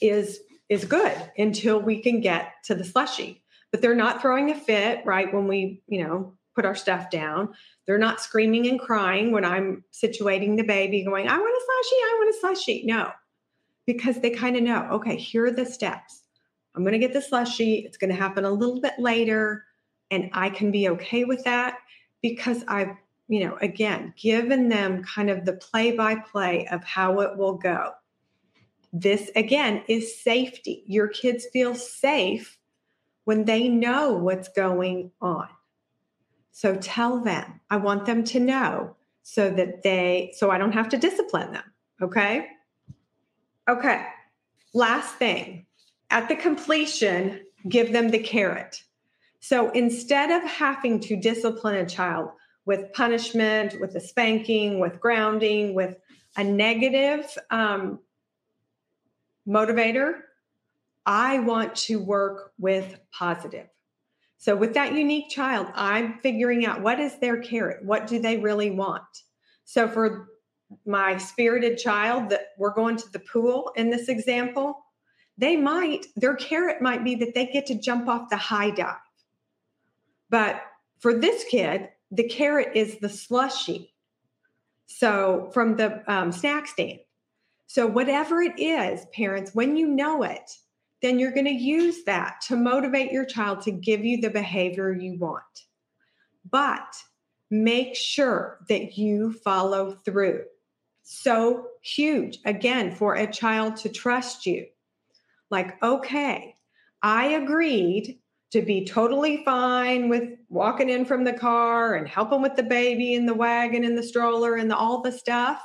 is 0.00 0.40
is 0.68 0.84
good 0.84 1.30
until 1.36 1.80
we 1.80 2.00
can 2.00 2.20
get 2.20 2.52
to 2.64 2.74
the 2.74 2.84
slushy. 2.84 3.42
But 3.70 3.82
they're 3.82 3.94
not 3.94 4.20
throwing 4.20 4.50
a 4.50 4.54
fit 4.54 5.04
right 5.04 5.32
when 5.32 5.46
we 5.46 5.82
you 5.86 6.04
know 6.04 6.34
put 6.54 6.64
our 6.64 6.74
stuff 6.74 7.10
down. 7.10 7.54
They're 7.86 7.98
not 7.98 8.20
screaming 8.20 8.66
and 8.66 8.80
crying 8.80 9.32
when 9.32 9.44
i'm 9.44 9.84
situating 9.92 10.56
the 10.56 10.64
baby 10.64 11.04
going 11.04 11.28
i 11.28 11.38
want 11.38 11.56
a 11.56 11.64
slushy 11.64 12.02
i 12.02 12.16
want 12.18 12.34
a 12.34 12.40
slushy. 12.40 12.82
No. 12.86 13.10
Because 13.86 14.20
they 14.20 14.30
kind 14.30 14.56
of 14.56 14.62
know 14.62 14.88
okay 14.92 15.16
here 15.16 15.46
are 15.46 15.50
the 15.50 15.66
steps. 15.66 16.22
I'm 16.74 16.82
going 16.82 16.92
to 16.92 16.98
get 16.98 17.12
the 17.12 17.22
slushy. 17.22 17.78
It's 17.86 17.96
going 17.96 18.10
to 18.10 18.20
happen 18.20 18.44
a 18.44 18.50
little 18.50 18.80
bit 18.80 18.94
later 18.98 19.64
and 20.10 20.30
i 20.32 20.50
can 20.50 20.70
be 20.70 20.88
okay 20.88 21.24
with 21.24 21.44
that. 21.44 21.78
Because 22.22 22.64
i've 22.68 22.96
you 23.28 23.46
know 23.46 23.56
again 23.60 24.12
given 24.16 24.68
them 24.68 25.04
kind 25.04 25.30
of 25.30 25.44
the 25.44 25.52
play 25.52 25.92
by 25.92 26.16
play 26.16 26.66
of 26.68 26.82
how 26.82 27.20
it 27.20 27.36
will 27.36 27.54
go 27.54 27.92
this 28.92 29.30
again 29.36 29.82
is 29.88 30.20
safety 30.22 30.82
your 30.86 31.08
kids 31.08 31.46
feel 31.52 31.74
safe 31.74 32.58
when 33.28 33.44
they 33.44 33.68
know 33.68 34.14
what's 34.14 34.48
going 34.48 35.10
on. 35.20 35.48
So 36.50 36.76
tell 36.76 37.20
them. 37.20 37.60
I 37.68 37.76
want 37.76 38.06
them 38.06 38.24
to 38.24 38.40
know 38.40 38.96
so 39.22 39.50
that 39.50 39.82
they, 39.82 40.32
so 40.34 40.50
I 40.50 40.56
don't 40.56 40.72
have 40.72 40.88
to 40.88 40.96
discipline 40.96 41.52
them. 41.52 41.64
Okay. 42.00 42.46
Okay. 43.68 44.06
Last 44.72 45.16
thing 45.16 45.66
at 46.08 46.30
the 46.30 46.36
completion, 46.36 47.42
give 47.68 47.92
them 47.92 48.08
the 48.08 48.18
carrot. 48.18 48.82
So 49.40 49.72
instead 49.72 50.30
of 50.30 50.48
having 50.48 50.98
to 51.00 51.14
discipline 51.14 51.74
a 51.74 51.86
child 51.86 52.30
with 52.64 52.94
punishment, 52.94 53.78
with 53.78 53.94
a 53.94 54.00
spanking, 54.00 54.80
with 54.80 55.00
grounding, 55.00 55.74
with 55.74 55.96
a 56.38 56.44
negative 56.44 57.26
um, 57.50 57.98
motivator, 59.48 60.12
I 61.06 61.38
want 61.38 61.74
to 61.76 61.98
work 61.98 62.52
with 62.58 63.00
positive. 63.12 63.66
So, 64.36 64.54
with 64.54 64.74
that 64.74 64.92
unique 64.92 65.30
child, 65.30 65.66
I'm 65.74 66.20
figuring 66.20 66.64
out 66.64 66.82
what 66.82 67.00
is 67.00 67.18
their 67.18 67.38
carrot? 67.40 67.84
What 67.84 68.06
do 68.06 68.20
they 68.20 68.36
really 68.36 68.70
want? 68.70 69.02
So, 69.64 69.88
for 69.88 70.28
my 70.86 71.16
spirited 71.16 71.78
child 71.78 72.30
that 72.30 72.48
we're 72.58 72.74
going 72.74 72.96
to 72.98 73.10
the 73.10 73.18
pool 73.18 73.72
in 73.74 73.90
this 73.90 74.08
example, 74.08 74.84
they 75.38 75.56
might, 75.56 76.06
their 76.14 76.36
carrot 76.36 76.82
might 76.82 77.02
be 77.02 77.14
that 77.16 77.34
they 77.34 77.46
get 77.46 77.66
to 77.66 77.74
jump 77.74 78.08
off 78.08 78.28
the 78.28 78.36
high 78.36 78.70
dive. 78.70 78.96
But 80.30 80.62
for 80.98 81.14
this 81.14 81.44
kid, 81.44 81.88
the 82.10 82.28
carrot 82.28 82.76
is 82.76 82.98
the 82.98 83.08
slushy. 83.08 83.94
So, 84.86 85.50
from 85.52 85.76
the 85.76 86.02
um, 86.12 86.32
snack 86.32 86.66
stand. 86.66 87.00
So, 87.68 87.86
whatever 87.86 88.40
it 88.40 88.58
is, 88.58 89.04
parents, 89.12 89.54
when 89.54 89.76
you 89.76 89.86
know 89.86 90.22
it, 90.22 90.56
then 91.02 91.18
you're 91.18 91.32
going 91.32 91.44
to 91.44 91.50
use 91.52 92.02
that 92.04 92.40
to 92.48 92.56
motivate 92.56 93.12
your 93.12 93.26
child 93.26 93.60
to 93.62 93.70
give 93.70 94.02
you 94.04 94.22
the 94.22 94.30
behavior 94.30 94.90
you 94.90 95.18
want. 95.18 95.42
But 96.50 96.96
make 97.50 97.94
sure 97.94 98.58
that 98.70 98.96
you 98.96 99.34
follow 99.34 99.92
through. 99.92 100.44
So 101.02 101.68
huge, 101.82 102.38
again, 102.46 102.90
for 102.90 103.14
a 103.14 103.30
child 103.30 103.76
to 103.76 103.90
trust 103.90 104.46
you. 104.46 104.66
Like, 105.50 105.82
okay, 105.82 106.54
I 107.02 107.26
agreed 107.26 108.18
to 108.52 108.62
be 108.62 108.86
totally 108.86 109.44
fine 109.44 110.08
with 110.08 110.38
walking 110.48 110.88
in 110.88 111.04
from 111.04 111.22
the 111.22 111.34
car 111.34 111.96
and 111.96 112.08
helping 112.08 112.40
with 112.40 112.56
the 112.56 112.62
baby 112.62 113.14
and 113.14 113.28
the 113.28 113.34
wagon 113.34 113.84
and 113.84 113.96
the 113.96 114.02
stroller 114.02 114.56
and 114.56 114.70
the, 114.70 114.76
all 114.76 115.02
the 115.02 115.12
stuff 115.12 115.62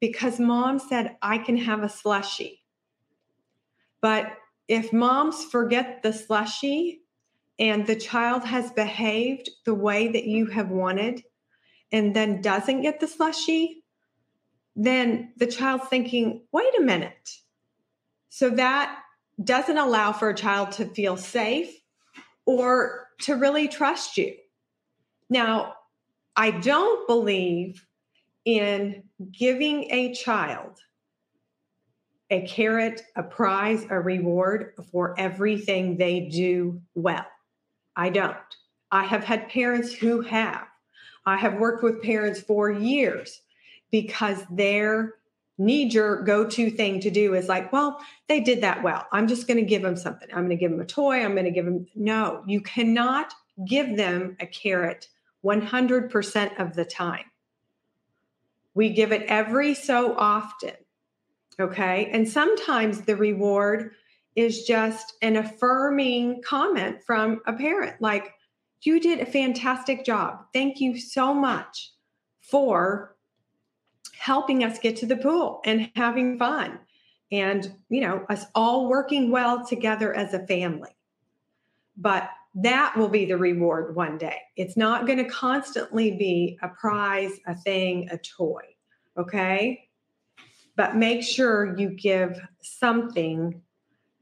because 0.00 0.38
mom 0.38 0.78
said 0.78 1.16
I 1.22 1.38
can 1.38 1.56
have 1.56 1.82
a 1.82 1.88
slushy. 1.88 2.62
But 4.00 4.32
if 4.68 4.92
moms 4.92 5.44
forget 5.44 6.02
the 6.02 6.12
slushy 6.12 7.02
and 7.58 7.86
the 7.86 7.96
child 7.96 8.44
has 8.44 8.70
behaved 8.72 9.50
the 9.64 9.74
way 9.74 10.08
that 10.08 10.24
you 10.24 10.46
have 10.46 10.70
wanted 10.70 11.22
and 11.92 12.14
then 12.14 12.42
doesn't 12.42 12.82
get 12.82 13.00
the 13.00 13.08
slushy, 13.08 13.84
then 14.74 15.32
the 15.38 15.46
child's 15.46 15.88
thinking, 15.88 16.42
wait 16.52 16.78
a 16.78 16.82
minute. 16.82 17.30
So 18.28 18.50
that 18.50 18.98
doesn't 19.42 19.78
allow 19.78 20.12
for 20.12 20.28
a 20.28 20.34
child 20.34 20.72
to 20.72 20.84
feel 20.86 21.16
safe 21.16 21.74
or 22.44 23.08
to 23.20 23.34
really 23.34 23.68
trust 23.68 24.18
you. 24.18 24.34
Now, 25.30 25.74
I 26.36 26.50
don't 26.50 27.06
believe 27.08 27.86
in 28.44 29.04
giving 29.32 29.90
a 29.90 30.14
child 30.14 30.80
a 32.30 32.46
carrot, 32.46 33.02
a 33.14 33.22
prize, 33.22 33.86
a 33.88 34.00
reward 34.00 34.72
for 34.90 35.18
everything 35.18 35.96
they 35.96 36.20
do 36.20 36.80
well. 36.94 37.26
I 37.94 38.10
don't. 38.10 38.36
I 38.90 39.04
have 39.04 39.24
had 39.24 39.48
parents 39.48 39.92
who 39.92 40.22
have. 40.22 40.66
I 41.24 41.36
have 41.36 41.54
worked 41.54 41.82
with 41.82 42.02
parents 42.02 42.40
for 42.40 42.70
years 42.70 43.42
because 43.90 44.44
their 44.50 45.14
knee 45.58 45.88
jerk 45.88 46.26
go 46.26 46.48
to 46.48 46.70
thing 46.70 47.00
to 47.00 47.10
do 47.10 47.34
is 47.34 47.48
like, 47.48 47.72
well, 47.72 47.98
they 48.28 48.40
did 48.40 48.60
that 48.60 48.82
well. 48.82 49.06
I'm 49.12 49.26
just 49.26 49.46
going 49.46 49.58
to 49.58 49.64
give 49.64 49.82
them 49.82 49.96
something. 49.96 50.28
I'm 50.30 50.46
going 50.46 50.50
to 50.50 50.56
give 50.56 50.70
them 50.70 50.80
a 50.80 50.86
toy. 50.86 51.24
I'm 51.24 51.32
going 51.32 51.44
to 51.44 51.50
give 51.50 51.64
them. 51.64 51.86
No, 51.94 52.42
you 52.46 52.60
cannot 52.60 53.32
give 53.66 53.96
them 53.96 54.36
a 54.40 54.46
carrot 54.46 55.08
100% 55.44 56.60
of 56.60 56.74
the 56.74 56.84
time. 56.84 57.24
We 58.76 58.90
give 58.90 59.10
it 59.10 59.22
every 59.22 59.74
so 59.74 60.14
often. 60.16 60.74
Okay. 61.58 62.10
And 62.12 62.28
sometimes 62.28 63.00
the 63.00 63.16
reward 63.16 63.92
is 64.36 64.64
just 64.64 65.14
an 65.22 65.36
affirming 65.36 66.42
comment 66.42 67.02
from 67.02 67.40
a 67.46 67.54
parent 67.54 68.00
like, 68.00 68.34
you 68.82 69.00
did 69.00 69.20
a 69.20 69.26
fantastic 69.26 70.04
job. 70.04 70.44
Thank 70.52 70.78
you 70.78 70.96
so 70.96 71.32
much 71.32 71.92
for 72.42 73.16
helping 74.16 74.62
us 74.62 74.78
get 74.78 74.94
to 74.96 75.06
the 75.06 75.16
pool 75.16 75.60
and 75.64 75.90
having 75.96 76.38
fun 76.38 76.78
and, 77.32 77.74
you 77.88 78.02
know, 78.02 78.24
us 78.28 78.44
all 78.54 78.88
working 78.88 79.30
well 79.30 79.66
together 79.66 80.14
as 80.14 80.34
a 80.34 80.46
family. 80.46 80.94
But 81.96 82.28
that 82.56 82.96
will 82.96 83.08
be 83.08 83.26
the 83.26 83.36
reward 83.36 83.94
one 83.94 84.16
day. 84.16 84.38
It's 84.56 84.78
not 84.78 85.06
going 85.06 85.18
to 85.18 85.28
constantly 85.28 86.16
be 86.16 86.58
a 86.62 86.68
prize, 86.68 87.32
a 87.46 87.54
thing, 87.54 88.08
a 88.10 88.16
toy. 88.16 88.62
Okay. 89.18 89.88
But 90.74 90.96
make 90.96 91.22
sure 91.22 91.78
you 91.78 91.90
give 91.90 92.40
something 92.62 93.60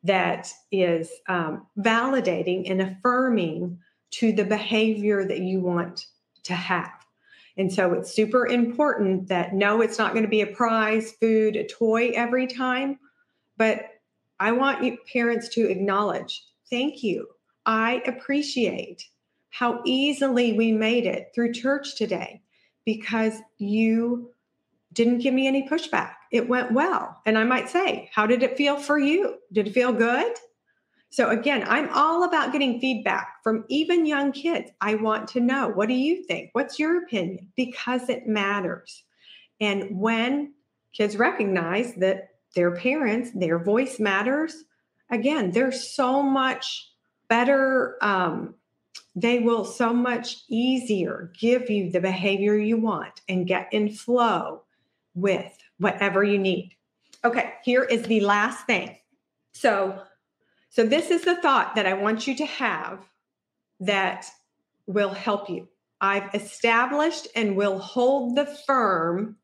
that 0.03 0.53
is 0.70 1.11
um, 1.29 1.66
validating 1.79 2.68
and 2.70 2.83
affirming 2.83 3.79
to 4.11 4.33
the 4.33 4.44
behavior 4.44 5.25
that 5.25 5.40
you 5.40 5.61
want 5.61 6.07
to 6.42 6.55
have. 6.55 6.92
And 7.57 7.73
so 7.73 7.92
it's 7.92 8.12
super 8.12 8.49
important 8.49 9.29
that 9.29 9.55
no, 9.55 9.81
it's 9.81 9.99
not 9.99 10.12
going 10.12 10.25
to 10.25 10.29
be 10.29 10.40
a 10.40 10.47
prize, 10.49 11.12
food, 11.12 11.55
a 11.55 11.66
toy 11.66 12.11
every 12.14 12.49
time, 12.49 12.99
but 13.57 13.87
I 14.40 14.51
want 14.53 14.83
you 14.83 14.99
parents 15.12 15.49
to 15.51 15.70
acknowledge, 15.70 16.44
thank 16.68 17.05
you. 17.05 17.29
I 17.66 18.03
appreciate 18.07 19.05
how 19.50 19.83
easily 19.85 20.53
we 20.53 20.72
made 20.72 21.07
it 21.07 21.31
through 21.35 21.53
church 21.53 21.96
today 21.96 22.42
because 22.85 23.35
you 23.59 24.31
didn't 24.92 25.18
give 25.18 25.35
me 25.35 25.46
any 25.46 25.68
pushback. 25.68 26.14
It 26.31 26.48
went 26.48 26.72
well. 26.72 27.20
And 27.27 27.38
I 27.38 27.44
might 27.44 27.68
say, 27.68 28.11
how 28.12 28.27
did 28.27 28.42
it 28.42 28.57
feel 28.57 28.77
for 28.77 28.98
you? 28.98 29.37
Did 29.53 29.68
it 29.68 29.72
feel 29.72 29.92
good? 29.92 30.35
So 31.11 31.31
again, 31.31 31.64
I'm 31.68 31.88
all 31.90 32.24
about 32.24 32.53
getting 32.53 32.81
feedback 32.81 33.37
from 33.44 33.64
even 33.68 34.05
young 34.05 34.33
kids. 34.33 34.70
I 34.81 34.96
want 34.96 35.29
to 35.29 35.40
know, 35.40 35.68
what 35.68 35.88
do 35.88 35.94
you 35.94 36.24
think? 36.24 36.50
What's 36.53 36.79
your 36.79 37.05
opinion? 37.05 37.53
Because 37.55 38.09
it 38.09 38.27
matters. 38.27 39.05
And 39.61 40.00
when 40.00 40.55
kids 40.92 41.16
recognize 41.16 41.94
that 41.94 42.31
their 42.57 42.74
parents, 42.74 43.31
their 43.35 43.61
voice 43.61 44.00
matters, 44.00 44.64
again, 45.11 45.53
they're 45.53 45.70
so 45.70 46.22
much 46.22 46.90
better. 47.29 47.97
Um, 48.01 48.55
they 49.17 49.39
will 49.39 49.65
so 49.65 49.93
much 49.93 50.39
easier 50.49 51.33
give 51.39 51.71
you 51.71 51.91
the 51.91 52.01
behavior 52.01 52.57
you 52.57 52.77
want 52.77 53.21
and 53.29 53.47
get 53.47 53.73
in 53.73 53.91
flow 53.91 54.63
with 55.15 55.57
whatever 55.79 56.25
you 56.25 56.39
need. 56.39 56.73
Okay, 57.25 57.55
here 57.63 57.85
is 57.85 58.03
the 58.03 58.21
last 58.21 58.67
thing. 58.67 58.97
So, 59.53 60.01
so, 60.69 60.85
this 60.85 61.11
is 61.11 61.23
the 61.23 61.37
thought 61.37 61.77
that 61.77 61.87
I 61.87 61.95
want 61.95 62.27
you 62.27 62.35
to 62.37 62.47
have 62.47 63.01
that 63.81 64.27
will 64.87 65.11
help 65.11 65.49
you. 65.49 65.69
I've 66.01 66.35
established 66.35 67.29
and 67.37 67.57
will 67.57 67.79
hold 67.79 68.37
the 68.37 68.47
firm 68.47 69.37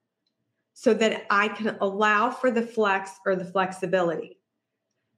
so 0.75 0.93
that 0.95 1.27
I 1.31 1.49
can 1.49 1.77
allow 1.81 2.31
for 2.31 2.51
the 2.51 2.63
flex 2.63 3.13
or 3.25 3.37
the 3.37 3.45
flexibility. 3.45 4.39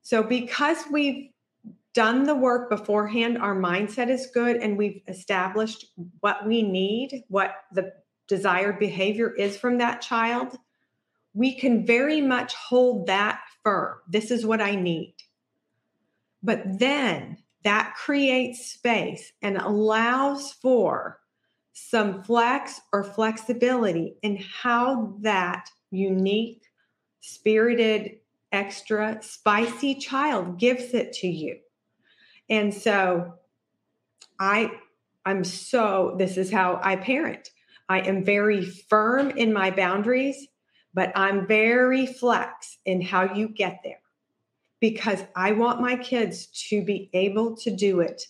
So, 0.03 0.23
because 0.23 0.85
we've 0.91 1.32
done 1.95 2.25
the 2.25 2.35
work 2.35 2.71
beforehand, 2.71 3.39
our 3.39 3.55
mindset 3.55 4.09
is 4.09 4.29
good, 4.33 4.57
and 4.57 4.77
we've 4.77 5.03
established 5.09 5.87
what 6.21 6.47
we 6.47 6.63
need, 6.63 7.25
what 7.29 7.55
the 7.73 7.93
desired 8.29 8.79
behavior 8.79 9.31
is 9.31 9.57
from 9.59 9.79
that 9.79 10.01
child, 10.01 10.57
we 11.35 11.55
can 11.55 11.87
very 11.87 12.21
much 12.21 12.55
hold 12.55 13.07
that 13.07 13.41
firm. 13.63 13.97
This 14.09 14.31
is 14.31 14.47
what 14.47 14.61
I 14.61 14.75
need. 14.75 15.15
But 16.43 16.79
then 16.79 17.39
that 17.65 17.95
creates 17.95 18.73
space 18.73 19.33
and 19.43 19.57
allows 19.57 20.53
for 20.53 21.21
some 21.73 22.23
flex 22.23 22.81
or 22.93 23.05
flexibility 23.05 24.17
in 24.23 24.37
how 24.37 25.15
that 25.21 25.71
unique, 25.91 26.63
spirited, 27.21 28.19
extra 28.51 29.19
spicy 29.23 29.95
child 29.95 30.59
gives 30.59 30.93
it 30.93 31.13
to 31.15 31.29
you. 31.29 31.59
And 32.53 32.75
so 32.75 33.33
I 34.39 34.73
I'm 35.25 35.43
so 35.43 36.15
this 36.19 36.37
is 36.37 36.53
how 36.53 36.79
I 36.83 36.97
parent. 36.97 37.49
I 37.89 38.01
am 38.01 38.25
very 38.25 38.63
firm 38.63 39.31
in 39.31 39.55
my 39.55 39.71
boundaries, 39.71 40.49
but 40.93 41.13
I'm 41.17 41.47
very 41.47 42.05
flex 42.05 42.77
in 42.85 43.01
how 43.01 43.35
you 43.35 43.49
get 43.49 43.81
there 43.83 44.03
because 44.81 45.25
I 45.35 45.53
want 45.53 45.81
my 45.81 45.97
kids 45.97 46.47
to 46.69 46.85
be 46.85 47.09
able 47.15 47.57
to 47.57 47.75
do 47.75 48.01
it 48.01 48.27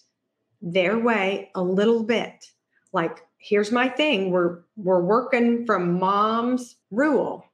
their 0.60 0.96
way 1.00 1.50
a 1.56 1.62
little 1.62 2.04
bit. 2.04 2.46
Like, 2.92 3.26
here's 3.38 3.72
my 3.72 3.88
thing. 3.88 4.30
We're 4.30 4.60
we're 4.76 5.02
working 5.02 5.66
from 5.66 5.98
mom's 5.98 6.76
rule. 6.92 7.44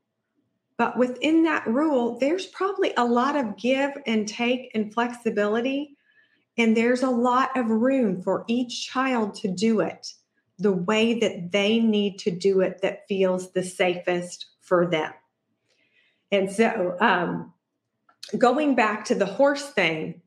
But 0.76 0.98
within 0.98 1.44
that 1.44 1.66
rule, 1.66 2.18
there's 2.18 2.44
probably 2.44 2.92
a 2.98 3.07
lot 3.07 3.37
of 3.37 3.57
give 3.57 3.92
and 4.07 4.28
take 4.28 4.70
and 4.74 4.92
flexibility. 4.92 5.96
And 6.59 6.77
there's 6.77 7.03
a 7.03 7.11
lot 7.11 7.57
of 7.57 7.71
room 7.71 8.21
for 8.21 8.44
each 8.49 8.88
child 8.88 9.35
to 9.37 9.49
do 9.49 9.81
it 9.81 10.12
the 10.59 10.73
way 10.73 11.21
that 11.21 11.53
they 11.53 11.79
need 11.79 12.18
to 12.18 12.33
do 12.33 12.61
it 12.61 12.83
that 12.83 13.07
feels 13.07 13.53
the 13.53 13.62
safest 13.62 14.47
for 14.61 14.90
them. 14.90 15.12
And 16.33 16.51
so, 16.51 16.97
um, 17.01 17.55
going 18.37 18.75
back 18.75 19.05
to 19.07 19.14
the 19.14 19.25
horse 19.25 19.71
thing, 19.71 20.21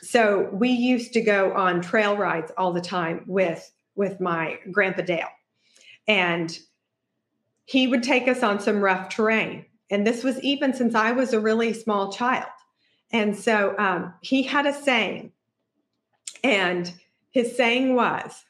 so 0.00 0.48
we 0.52 0.70
used 0.70 1.12
to 1.14 1.20
go 1.20 1.52
on 1.52 1.82
trail 1.82 2.16
rides 2.16 2.52
all 2.56 2.72
the 2.72 2.80
time 2.80 3.24
with 3.26 3.70
with 3.96 4.20
my 4.20 4.58
grandpa 4.70 5.02
Dale. 5.02 5.28
And 6.06 6.56
he 7.64 7.86
would 7.86 8.02
take 8.02 8.28
us 8.28 8.42
on 8.42 8.60
some 8.60 8.80
rough 8.80 9.08
terrain. 9.08 9.66
And 9.90 10.06
this 10.06 10.24
was 10.24 10.40
even 10.40 10.74
since 10.74 10.94
I 10.94 11.12
was 11.12 11.32
a 11.32 11.40
really 11.40 11.72
small 11.72 12.12
child. 12.12 12.50
And 13.12 13.36
so 13.36 13.74
um, 13.78 14.14
he 14.22 14.42
had 14.42 14.66
a 14.66 14.72
saying, 14.72 15.32
and 16.44 16.92
his 17.30 17.56
saying 17.56 17.96
was, 17.96 18.44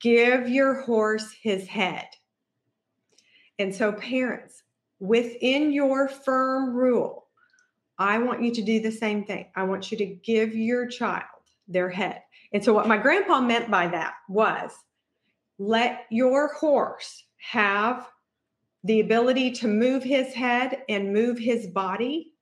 Give 0.00 0.48
your 0.48 0.82
horse 0.82 1.32
his 1.32 1.66
head. 1.66 2.06
And 3.58 3.74
so, 3.74 3.92
parents, 3.92 4.62
within 5.00 5.72
your 5.72 6.08
firm 6.08 6.74
rule, 6.74 7.26
I 7.98 8.18
want 8.18 8.42
you 8.42 8.52
to 8.52 8.62
do 8.62 8.80
the 8.80 8.92
same 8.92 9.24
thing. 9.24 9.46
I 9.56 9.62
want 9.62 9.90
you 9.90 9.98
to 9.98 10.06
give 10.06 10.54
your 10.54 10.86
child 10.86 11.24
their 11.66 11.88
head. 11.88 12.22
And 12.52 12.62
so, 12.62 12.72
what 12.72 12.86
my 12.86 12.98
grandpa 12.98 13.40
meant 13.40 13.70
by 13.70 13.88
that 13.88 14.14
was 14.28 14.72
let 15.58 16.06
your 16.10 16.52
horse 16.54 17.24
have 17.38 18.08
the 18.82 19.00
ability 19.00 19.50
to 19.52 19.68
move 19.68 20.02
his 20.02 20.34
head 20.34 20.82
and 20.88 21.12
move 21.12 21.38
his 21.38 21.66
body 21.68 22.32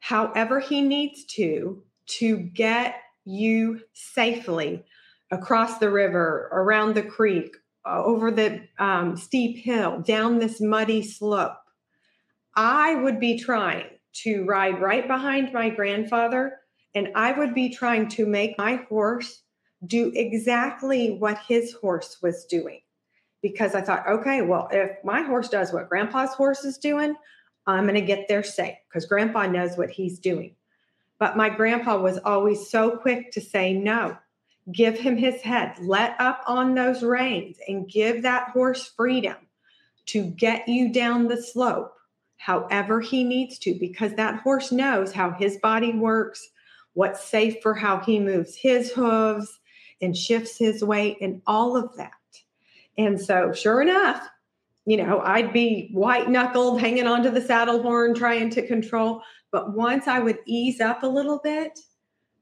however 0.00 0.60
he 0.60 0.82
needs 0.82 1.24
to 1.24 1.82
to 2.06 2.36
get 2.36 2.96
you 3.24 3.80
safely 3.92 4.84
across 5.30 5.78
the 5.78 5.90
river, 5.90 6.48
around 6.52 6.94
the 6.94 7.02
creek, 7.02 7.56
uh, 7.84 8.02
over 8.04 8.30
the 8.30 8.62
um, 8.78 9.16
steep 9.16 9.58
hill, 9.58 10.00
down 10.00 10.38
this 10.38 10.60
muddy 10.60 11.02
slope. 11.02 11.56
I 12.54 12.94
would 12.94 13.20
be 13.20 13.38
trying 13.38 13.86
to 14.24 14.44
ride 14.44 14.80
right 14.80 15.06
behind 15.06 15.52
my 15.52 15.68
grandfather, 15.68 16.58
and 16.94 17.08
I 17.14 17.32
would 17.32 17.54
be 17.54 17.68
trying 17.68 18.08
to 18.10 18.26
make 18.26 18.56
my 18.56 18.76
horse 18.88 19.42
do 19.86 20.10
exactly 20.14 21.10
what 21.10 21.38
his 21.46 21.74
horse 21.74 22.18
was 22.22 22.44
doing. 22.46 22.80
Because 23.42 23.74
I 23.74 23.82
thought, 23.82 24.08
okay, 24.08 24.42
well, 24.42 24.68
if 24.72 24.92
my 25.04 25.22
horse 25.22 25.48
does 25.48 25.72
what 25.72 25.88
grandpa's 25.88 26.34
horse 26.34 26.64
is 26.64 26.78
doing, 26.78 27.14
I'm 27.66 27.84
going 27.84 27.94
to 27.94 28.00
get 28.00 28.26
there 28.28 28.42
safe 28.42 28.76
because 28.88 29.06
grandpa 29.06 29.46
knows 29.46 29.76
what 29.76 29.90
he's 29.90 30.18
doing. 30.18 30.54
But 31.18 31.36
my 31.36 31.48
grandpa 31.48 31.98
was 32.00 32.18
always 32.24 32.68
so 32.68 32.96
quick 32.96 33.32
to 33.32 33.40
say 33.40 33.72
no. 33.72 34.16
Give 34.72 34.98
him 34.98 35.16
his 35.16 35.40
head, 35.42 35.76
let 35.80 36.16
up 36.20 36.42
on 36.46 36.74
those 36.74 37.02
reins, 37.02 37.58
and 37.68 37.88
give 37.88 38.22
that 38.22 38.50
horse 38.50 38.92
freedom 38.96 39.36
to 40.06 40.24
get 40.24 40.68
you 40.68 40.92
down 40.92 41.28
the 41.28 41.40
slope 41.40 41.92
however 42.36 43.00
he 43.00 43.24
needs 43.24 43.58
to, 43.60 43.74
because 43.74 44.14
that 44.14 44.40
horse 44.40 44.70
knows 44.70 45.12
how 45.12 45.30
his 45.30 45.58
body 45.58 45.92
works, 45.92 46.48
what's 46.92 47.24
safe 47.24 47.56
for 47.62 47.74
how 47.74 47.98
he 48.00 48.18
moves 48.18 48.54
his 48.54 48.92
hooves 48.92 49.58
and 50.00 50.16
shifts 50.16 50.58
his 50.58 50.84
weight, 50.84 51.16
and 51.20 51.40
all 51.46 51.76
of 51.76 51.96
that. 51.96 52.12
And 52.98 53.20
so, 53.20 53.52
sure 53.52 53.82
enough, 53.82 54.28
you 54.84 54.96
know, 54.96 55.20
I'd 55.20 55.52
be 55.52 55.90
white 55.92 56.28
knuckled, 56.28 56.80
hanging 56.80 57.06
onto 57.06 57.30
the 57.30 57.40
saddle 57.40 57.82
horn, 57.82 58.14
trying 58.14 58.50
to 58.50 58.66
control. 58.66 59.22
But 59.56 59.72
once 59.72 60.06
I 60.06 60.18
would 60.18 60.40
ease 60.44 60.82
up 60.82 61.02
a 61.02 61.06
little 61.06 61.38
bit, 61.38 61.78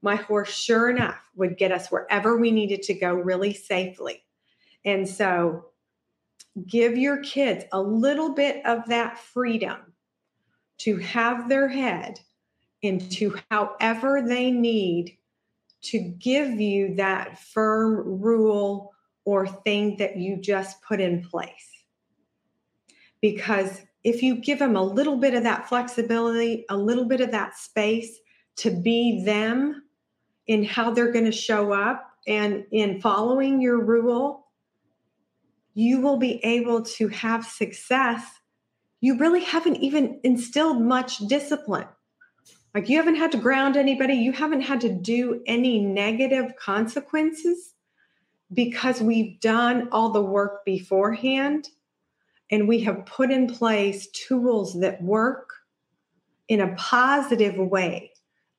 my 0.01 0.17
horse, 0.17 0.53
sure 0.53 0.89
enough, 0.89 1.15
would 1.37 1.57
get 1.57 1.71
us 1.71 1.87
wherever 1.87 2.35
we 2.35 2.51
needed 2.51 2.83
to 2.83 2.93
go 2.93 3.13
really 3.13 3.53
safely. 3.53 4.25
And 4.83 5.07
so, 5.07 5.67
give 6.67 6.97
your 6.97 7.23
kids 7.23 7.63
a 7.71 7.81
little 7.81 8.33
bit 8.33 8.65
of 8.65 8.89
that 8.89 9.17
freedom 9.17 9.93
to 10.79 10.97
have 10.97 11.47
their 11.47 11.69
head 11.69 12.19
into 12.81 13.37
however 13.49 14.21
they 14.21 14.51
need 14.51 15.17
to 15.83 15.99
give 15.99 16.59
you 16.59 16.95
that 16.95 17.39
firm 17.39 18.19
rule 18.21 18.91
or 19.23 19.47
thing 19.47 19.95
that 19.99 20.17
you 20.17 20.35
just 20.35 20.81
put 20.81 20.99
in 20.99 21.23
place. 21.23 21.85
Because 23.21 23.83
if 24.05 24.21
you 24.21 24.35
give 24.35 24.59
them 24.59 24.75
a 24.75 24.83
little 24.83 25.17
bit 25.17 25.33
of 25.33 25.41
that 25.43 25.67
flexibility, 25.67 26.63
a 26.69 26.77
little 26.77 27.05
bit 27.05 27.21
of 27.21 27.31
that 27.31 27.57
space 27.57 28.19
to 28.57 28.69
be 28.69 29.23
them 29.25 29.83
in 30.45 30.63
how 30.63 30.91
they're 30.91 31.11
going 31.11 31.25
to 31.25 31.31
show 31.31 31.73
up 31.73 32.11
and 32.27 32.65
in 32.71 33.01
following 33.01 33.59
your 33.59 33.83
rule, 33.83 34.45
you 35.73 35.99
will 36.01 36.17
be 36.17 36.39
able 36.45 36.83
to 36.83 37.07
have 37.07 37.45
success. 37.45 38.23
You 39.01 39.17
really 39.17 39.43
haven't 39.43 39.77
even 39.77 40.19
instilled 40.23 40.81
much 40.81 41.17
discipline. 41.27 41.87
Like 42.75 42.87
you 42.87 42.97
haven't 42.97 43.15
had 43.15 43.31
to 43.31 43.39
ground 43.39 43.75
anybody, 43.75 44.13
you 44.13 44.33
haven't 44.33 44.61
had 44.61 44.81
to 44.81 44.93
do 44.93 45.41
any 45.47 45.79
negative 45.79 46.55
consequences 46.57 47.73
because 48.53 49.01
we've 49.01 49.39
done 49.39 49.89
all 49.91 50.11
the 50.11 50.21
work 50.21 50.63
beforehand 50.63 51.69
and 52.51 52.67
we 52.67 52.79
have 52.81 53.05
put 53.05 53.31
in 53.31 53.47
place 53.47 54.07
tools 54.07 54.79
that 54.79 55.01
work 55.01 55.49
in 56.47 56.61
a 56.61 56.75
positive 56.75 57.57
way 57.57 58.11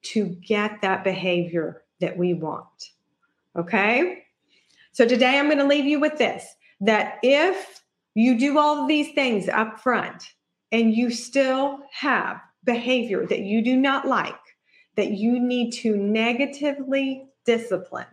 to 0.03 0.27
get 0.27 0.81
that 0.83 1.05
behavior 1.05 1.83
that 2.01 2.16
we 2.16 2.35
want. 2.35 2.90
Okay? 3.57 4.25
So 4.92 5.07
today 5.07 5.38
I'm 5.38 5.46
going 5.46 5.59
to 5.59 5.66
leave 5.66 5.87
you 5.87 6.01
with 6.01 6.18
this 6.18 6.44
that 6.81 7.18
if 7.22 7.83
you 8.14 8.38
do 8.38 8.59
all 8.59 8.83
of 8.83 8.88
these 8.88 9.12
things 9.12 9.49
up 9.49 9.81
front 9.81 10.25
and 10.72 10.94
you 10.94 11.11
still 11.11 11.81
have 11.92 12.40
behavior 12.64 13.27
that 13.27 13.40
you 13.40 13.62
do 13.62 13.77
not 13.77 14.07
like, 14.07 14.35
that 14.96 15.12
you 15.12 15.38
need 15.38 15.70
to 15.70 15.96
negatively 15.96 17.27
discipline, 17.44 18.07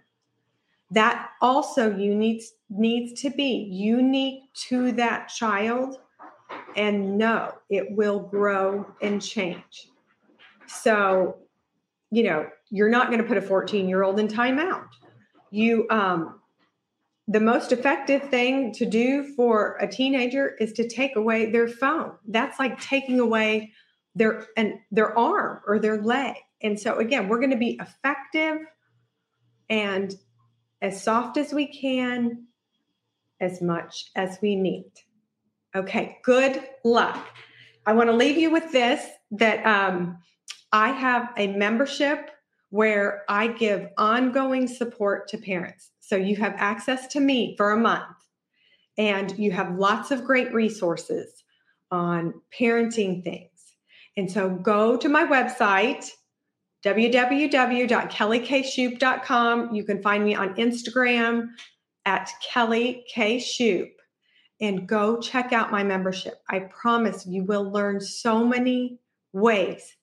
that 0.93 1.29
also 1.41 1.95
you 1.95 2.15
needs 2.15 2.53
needs 2.69 3.19
to 3.21 3.29
be 3.29 3.67
unique 3.71 4.41
to 4.53 4.91
that 4.93 5.27
child 5.27 5.97
and 6.75 7.17
no 7.17 7.51
it 7.69 7.87
will 7.91 8.19
grow 8.19 8.85
and 9.01 9.21
change. 9.21 9.89
So 10.67 11.37
you 12.11 12.23
know 12.23 12.47
you're 12.69 12.89
not 12.89 13.07
going 13.07 13.21
to 13.21 13.27
put 13.27 13.37
a 13.37 13.41
14 13.41 13.89
year 13.89 14.03
old 14.03 14.19
in 14.19 14.27
timeout. 14.27 14.87
You 15.51 15.87
um 15.89 16.39
the 17.27 17.39
most 17.39 17.71
effective 17.71 18.29
thing 18.29 18.73
to 18.73 18.85
do 18.85 19.33
for 19.35 19.77
a 19.79 19.87
teenager 19.87 20.55
is 20.59 20.73
to 20.73 20.87
take 20.87 21.15
away 21.15 21.49
their 21.49 21.67
phone. 21.69 22.11
That's 22.27 22.59
like 22.59 22.79
taking 22.81 23.19
away 23.19 23.71
their 24.13 24.45
and 24.57 24.75
their 24.91 25.17
arm 25.17 25.61
or 25.65 25.79
their 25.79 26.01
leg. 26.01 26.35
And 26.61 26.79
so 26.79 26.99
again 26.99 27.29
we're 27.29 27.39
going 27.39 27.51
to 27.51 27.57
be 27.57 27.79
effective 27.81 28.59
and 29.69 30.13
as 30.83 31.01
soft 31.01 31.37
as 31.37 31.53
we 31.53 31.65
can, 31.65 32.45
as 33.39 33.61
much 33.61 34.11
as 34.15 34.37
we 34.41 34.55
need. 34.55 34.91
Okay, 35.73 36.17
good 36.23 36.61
luck. 36.83 37.25
I 37.85 37.93
want 37.93 38.09
to 38.09 38.15
leave 38.15 38.37
you 38.37 38.51
with 38.51 38.71
this 38.71 39.03
that 39.31 39.65
um, 39.65 40.19
I 40.71 40.89
have 40.89 41.29
a 41.37 41.47
membership 41.47 42.29
where 42.69 43.23
I 43.29 43.47
give 43.47 43.87
ongoing 43.97 44.67
support 44.67 45.29
to 45.29 45.37
parents. 45.37 45.91
So 45.99 46.15
you 46.15 46.35
have 46.35 46.53
access 46.57 47.07
to 47.07 47.19
me 47.19 47.55
for 47.55 47.71
a 47.71 47.79
month, 47.79 48.17
and 48.97 49.37
you 49.39 49.51
have 49.51 49.77
lots 49.77 50.11
of 50.11 50.25
great 50.25 50.53
resources 50.53 51.43
on 51.91 52.33
parenting 52.59 53.23
things. 53.23 53.49
And 54.17 54.29
so 54.29 54.49
go 54.49 54.97
to 54.97 55.09
my 55.09 55.25
website, 55.25 56.09
www.kellykshoup.com. 56.83 59.73
You 59.73 59.83
can 59.83 60.01
find 60.01 60.25
me 60.25 60.35
on 60.35 60.55
Instagram 60.55 61.49
at 62.05 62.31
Kelly 62.41 63.05
K. 63.07 63.37
Shoup 63.37 63.91
and 64.59 64.87
go 64.87 65.19
check 65.19 65.53
out 65.53 65.71
my 65.71 65.83
membership. 65.83 66.41
I 66.49 66.59
promise 66.59 67.25
you 67.25 67.43
will 67.43 67.71
learn 67.71 68.01
so 68.01 68.45
many 68.45 68.99
ways 69.31 69.95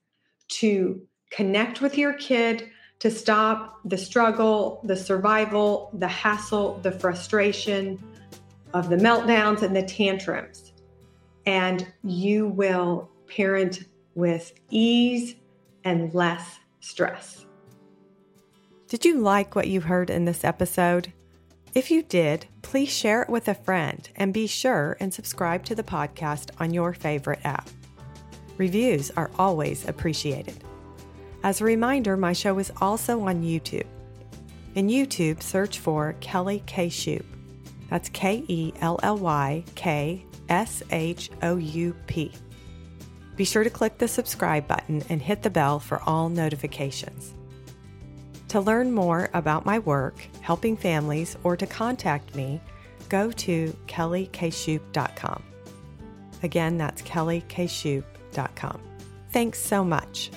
to 0.49 1.01
connect 1.31 1.81
with 1.81 1.97
your 1.97 2.15
kid, 2.15 2.69
to 2.99 3.11
stop 3.11 3.81
the 3.85 3.97
struggle, 3.97 4.81
the 4.85 4.97
survival, 4.97 5.91
the 5.95 6.09
hassle, 6.09 6.81
the 6.83 6.93
frustration 6.93 8.03
of 8.75 8.89
the 8.89 8.97
meltdowns 8.97 9.63
and 9.63 9.75
the 9.75 9.83
tantrums. 9.83 10.73
And 11.47 11.87
you 12.03 12.49
will 12.49 13.09
parent 13.27 13.85
with 14.15 14.53
ease 14.71 15.37
and 15.85 16.13
less 16.13 16.59
stress. 16.81 17.47
Did 18.89 19.05
you 19.05 19.21
like 19.21 19.55
what 19.55 19.69
you 19.69 19.81
heard 19.81 20.11
in 20.11 20.25
this 20.25 20.43
episode? 20.43 21.13
If 21.75 21.91
you 21.91 22.03
did, 22.03 22.47
please 22.63 22.89
share 22.89 23.23
it 23.23 23.29
with 23.29 23.47
a 23.47 23.55
friend 23.55 24.09
and 24.17 24.35
be 24.35 24.49
sure 24.49 24.97
and 24.99 25.15
subscribe 25.15 25.65
to 25.67 25.77
the 25.77 25.85
podcast 25.85 26.51
on 26.59 26.75
your 26.75 26.93
favorite 26.93 27.41
app. 27.45 27.71
Reviews 28.59 29.13
are 29.13 29.31
always 29.39 29.87
appreciated. 29.87 30.65
As 31.45 31.61
a 31.61 31.65
reminder, 31.65 32.17
my 32.17 32.33
show 32.33 32.59
is 32.59 32.73
also 32.81 33.21
on 33.21 33.43
YouTube. 33.43 33.87
In 34.75 34.89
YouTube, 34.89 35.43
search 35.43 35.79
for 35.79 36.15
Kelly 36.21 36.63
K. 36.67 36.89
Shoup. 36.89 37.25
That's 37.89 38.09
K 38.09 38.45
E 38.49 38.73
L 38.81 38.99
L 39.03 39.17
Y 39.19 39.65
K 39.75 40.25
S 40.49 40.83
H 40.91 41.31
O 41.43 41.57
U 41.57 41.95
P. 42.07 42.33
Be 43.41 43.47
sure 43.47 43.65
to 43.65 43.71
click 43.71 43.97
the 43.97 44.07
subscribe 44.07 44.69
button 44.69 45.03
and 45.09 45.23
hit 45.23 45.41
the 45.41 45.49
bell 45.49 45.79
for 45.81 46.03
all 46.03 46.29
notifications. 46.29 47.33
To 48.49 48.61
learn 48.61 48.93
more 48.93 49.31
about 49.33 49.65
my 49.65 49.79
work, 49.79 50.21
helping 50.43 50.77
families, 50.77 51.39
or 51.43 51.57
to 51.57 51.67
contact 51.67 52.35
me, 52.35 52.61
go 53.09 53.33
to 53.33 53.75
kellyKshoup.com. 53.87 55.43
Again, 56.43 56.77
that's 56.77 57.01
kellyKshoup.com. 57.01 58.81
Thanks 59.31 59.59
so 59.59 59.85
much. 59.85 60.31